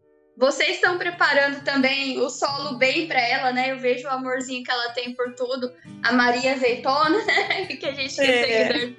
vocês 0.42 0.72
estão 0.72 0.98
preparando 0.98 1.64
também 1.64 2.20
o 2.20 2.28
solo 2.28 2.76
bem 2.76 3.08
para 3.08 3.22
ela, 3.22 3.54
né? 3.54 3.72
Eu 3.72 3.78
vejo 3.78 4.08
o 4.08 4.10
amorzinho 4.10 4.64
que 4.64 4.72
ela 4.72 4.90
tem 4.90 5.14
por 5.14 5.36
tudo. 5.36 5.72
A 6.02 6.12
Maria 6.12 6.54
Azeitona, 6.54 7.24
né? 7.24 7.68
que 7.78 7.86
a 7.86 7.92
gente 7.92 8.20
é. 8.20 8.92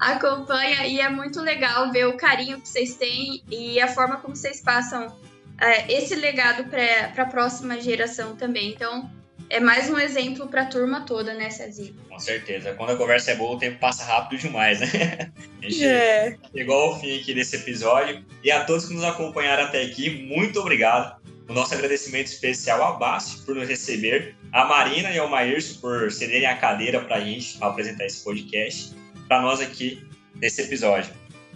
acompanha. 0.00 0.84
E 0.88 0.98
é 0.98 1.08
muito 1.08 1.40
legal 1.40 1.92
ver 1.92 2.06
o 2.06 2.16
carinho 2.16 2.60
que 2.60 2.68
vocês 2.68 2.96
têm 2.96 3.40
e 3.48 3.80
a 3.80 3.86
forma 3.86 4.16
como 4.16 4.34
vocês 4.34 4.60
passam 4.60 5.16
é, 5.60 5.92
esse 5.92 6.16
legado 6.16 6.64
para 6.64 7.22
a 7.22 7.26
próxima 7.26 7.80
geração 7.80 8.34
também. 8.34 8.70
Então, 8.70 9.08
é 9.50 9.58
mais 9.58 9.90
um 9.90 9.98
exemplo 9.98 10.46
para 10.46 10.62
a 10.62 10.66
turma 10.66 11.00
toda, 11.00 11.34
né, 11.34 11.50
Cezinha? 11.50 11.92
Com 12.08 12.18
certeza. 12.20 12.72
Quando 12.74 12.90
a 12.90 12.96
conversa 12.96 13.32
é 13.32 13.34
boa, 13.34 13.56
o 13.56 13.58
tempo 13.58 13.80
passa 13.80 14.04
rápido 14.04 14.40
demais, 14.40 14.78
né? 14.78 14.86
A 15.60 15.68
gente 15.68 15.84
é. 15.84 16.38
chegou 16.56 16.76
ao 16.76 17.00
fim 17.00 17.20
aqui 17.20 17.34
desse 17.34 17.56
episódio. 17.56 18.24
E 18.44 18.50
a 18.50 18.64
todos 18.64 18.86
que 18.86 18.94
nos 18.94 19.02
acompanharam 19.02 19.64
até 19.64 19.82
aqui, 19.82 20.24
muito 20.28 20.60
obrigado. 20.60 21.20
O 21.48 21.52
nosso 21.52 21.74
agradecimento 21.74 22.28
especial 22.28 22.80
a 22.82 22.92
Basti 22.92 23.44
por 23.44 23.56
nos 23.56 23.68
receber, 23.68 24.36
a 24.52 24.64
Marina 24.64 25.10
e 25.10 25.18
ao 25.18 25.28
Maírcio 25.28 25.80
por 25.80 26.12
cederem 26.12 26.46
a 26.46 26.56
cadeira 26.56 27.00
para 27.00 27.16
a 27.16 27.20
gente 27.20 27.58
apresentar 27.60 28.06
esse 28.06 28.22
podcast 28.22 28.94
para 29.26 29.42
nós 29.42 29.60
aqui 29.60 30.06
nesse 30.36 30.62
episódio. 30.62 31.12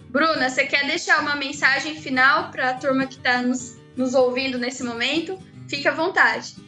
Bruna, 0.09 0.49
você 0.49 0.65
quer 0.65 0.85
deixar 0.85 1.21
uma 1.21 1.37
mensagem 1.37 1.95
final 1.95 2.51
para 2.51 2.71
a 2.71 2.73
turma 2.73 3.07
que 3.07 3.15
está 3.15 3.41
nos, 3.41 3.77
nos 3.95 4.13
ouvindo 4.13 4.59
nesse 4.59 4.83
momento? 4.83 5.39
Fique 5.69 5.87
à 5.87 5.91
vontade. 5.91 6.64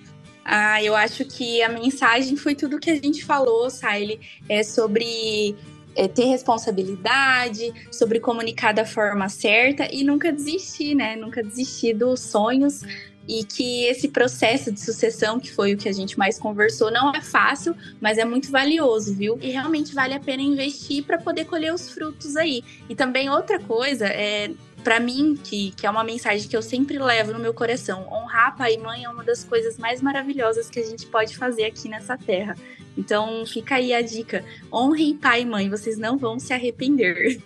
Ah, 0.49 0.81
eu 0.81 0.95
acho 0.95 1.25
que 1.25 1.61
a 1.61 1.67
mensagem 1.67 2.37
foi 2.37 2.55
tudo 2.55 2.79
que 2.79 2.89
a 2.89 2.95
gente 2.95 3.25
falou, 3.25 3.69
Saile, 3.69 4.17
é 4.47 4.63
sobre 4.63 5.53
é, 5.93 6.07
ter 6.07 6.23
responsabilidade, 6.23 7.73
sobre 7.91 8.21
comunicar 8.21 8.73
da 8.73 8.85
forma 8.85 9.27
certa 9.27 9.93
e 9.93 10.05
nunca 10.05 10.31
desistir, 10.31 10.95
né? 10.95 11.17
Nunca 11.17 11.43
desistir 11.43 11.93
dos 11.93 12.21
sonhos 12.21 12.81
e 13.27 13.43
que 13.43 13.83
esse 13.87 14.07
processo 14.07 14.71
de 14.71 14.79
sucessão, 14.79 15.37
que 15.37 15.51
foi 15.51 15.73
o 15.73 15.77
que 15.77 15.89
a 15.89 15.91
gente 15.91 16.17
mais 16.17 16.39
conversou, 16.39 16.89
não 16.89 17.13
é 17.13 17.19
fácil, 17.19 17.75
mas 17.99 18.17
é 18.17 18.23
muito 18.23 18.49
valioso, 18.49 19.13
viu? 19.13 19.37
E 19.41 19.49
realmente 19.49 19.93
vale 19.93 20.13
a 20.13 20.19
pena 20.19 20.41
investir 20.41 21.03
para 21.03 21.17
poder 21.17 21.43
colher 21.43 21.73
os 21.73 21.89
frutos 21.89 22.37
aí. 22.37 22.63
E 22.87 22.95
também 22.95 23.29
outra 23.29 23.59
coisa 23.59 24.07
é 24.07 24.51
para 24.87 25.01
mim, 25.01 25.35
que, 25.35 25.71
que 25.71 25.85
é 25.85 25.89
uma 25.89 26.01
mensagem 26.01 26.47
que 26.47 26.55
eu 26.55 26.61
sempre 26.61 26.97
levo 26.97 27.33
no 27.33 27.39
meu 27.39 27.53
coração, 27.53 28.07
honrar 28.09 28.55
pai 28.55 28.75
e 28.75 28.77
mãe 28.77 29.03
é 29.03 29.09
uma 29.09 29.21
das 29.21 29.43
coisas 29.43 29.77
mais 29.77 30.01
maravilhosas 30.01 30.69
que 30.69 30.79
a 30.79 30.85
gente 30.85 31.05
pode 31.07 31.35
fazer 31.35 31.65
aqui 31.65 31.89
nessa 31.89 32.17
terra. 32.17 32.55
Então 32.97 33.45
fica 33.45 33.75
aí 33.75 33.93
a 33.93 34.01
dica: 34.01 34.45
honrem 34.71 35.17
pai 35.17 35.41
e 35.41 35.45
mãe, 35.45 35.69
vocês 35.69 35.97
não 35.97 36.17
vão 36.17 36.39
se 36.39 36.53
arrepender. 36.53 37.41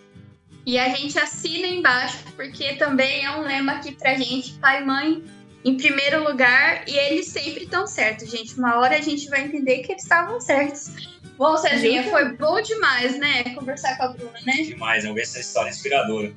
E 0.68 0.78
a 0.78 0.90
gente 0.90 1.18
assina 1.18 1.66
embaixo, 1.66 2.20
porque 2.36 2.76
também 2.76 3.26
é 3.26 3.32
um 3.32 3.42
lema 3.42 3.72
aqui 3.72 3.96
pra 3.96 4.14
gente, 4.14 4.54
pai 4.60 4.84
e 4.84 4.86
mãe 4.86 5.24
em 5.66 5.78
primeiro 5.78 6.24
lugar, 6.24 6.88
e 6.88 6.96
eles 6.96 7.26
sempre 7.26 7.64
estão 7.64 7.88
certos, 7.88 8.30
gente. 8.30 8.56
Uma 8.56 8.78
hora 8.78 8.98
a 8.98 9.02
gente 9.02 9.28
vai 9.30 9.46
entender 9.46 9.80
que 9.80 9.94
eles 9.94 10.04
estavam 10.04 10.40
certos. 10.40 10.92
Bom, 11.40 11.58
Cezinha, 11.58 12.04
foi 12.04 12.34
bom 12.34 12.62
demais, 12.62 13.18
né? 13.18 13.46
Conversar 13.56 13.98
com 13.98 14.04
a 14.04 14.08
Bruna, 14.10 14.40
né? 14.46 14.54
Demais, 14.62 15.02
vamos 15.02 15.16
ver 15.16 15.24
essa 15.24 15.40
história 15.40 15.72
inspiradora. 15.72 16.32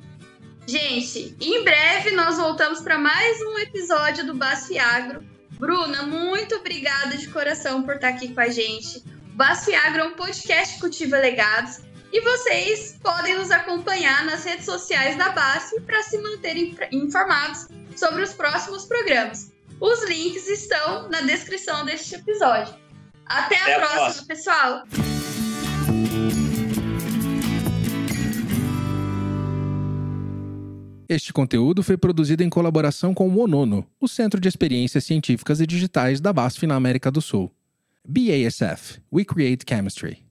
Gente, 0.67 1.35
em 1.39 1.63
breve 1.63 2.11
nós 2.11 2.37
voltamos 2.37 2.81
para 2.81 2.97
mais 2.97 3.39
um 3.41 3.59
episódio 3.59 4.25
do 4.25 4.33
Basfiagro. 4.33 5.23
Bruna, 5.59 6.03
muito 6.03 6.55
obrigada 6.55 7.15
de 7.17 7.27
coração 7.27 7.83
por 7.83 7.95
estar 7.95 8.09
aqui 8.09 8.33
com 8.33 8.41
a 8.41 8.49
gente. 8.49 8.97
O 9.31 9.35
Basfiagro 9.35 10.01
é 10.01 10.03
um 10.05 10.15
podcast 10.15 10.79
cultiva 10.79 11.17
legados 11.17 11.81
e 12.11 12.19
vocês 12.19 12.97
podem 13.01 13.35
nos 13.35 13.51
acompanhar 13.51 14.25
nas 14.25 14.43
redes 14.43 14.65
sociais 14.65 15.15
da 15.17 15.29
BASF 15.29 15.81
para 15.81 16.01
se 16.01 16.17
manterem 16.17 16.75
informados 16.91 17.67
sobre 17.95 18.23
os 18.23 18.33
próximos 18.33 18.85
programas. 18.85 19.51
Os 19.79 20.03
links 20.05 20.47
estão 20.47 21.09
na 21.09 21.21
descrição 21.21 21.85
deste 21.85 22.15
episódio. 22.15 22.73
Até, 23.25 23.55
Até 23.57 23.75
a, 23.75 23.79
próxima, 23.79 24.01
próxima, 24.01 24.27
pessoal! 24.27 25.14
Este 31.15 31.31
conteúdo 31.31 31.81
foi 31.81 31.95
produzido 31.95 32.43
em 32.43 32.49
colaboração 32.49 33.13
com 33.13 33.29
o 33.29 33.39
ONONO, 33.39 33.87
o 34.01 34.05
Centro 34.05 34.37
de 34.37 34.49
Experiências 34.49 35.05
Científicas 35.05 35.61
e 35.61 35.65
Digitais 35.65 36.19
da 36.19 36.33
BASF 36.33 36.67
na 36.67 36.75
América 36.75 37.09
do 37.09 37.21
Sul. 37.21 37.49
BASF 38.05 38.99
We 39.13 39.23
Create 39.23 39.63
Chemistry. 39.65 40.24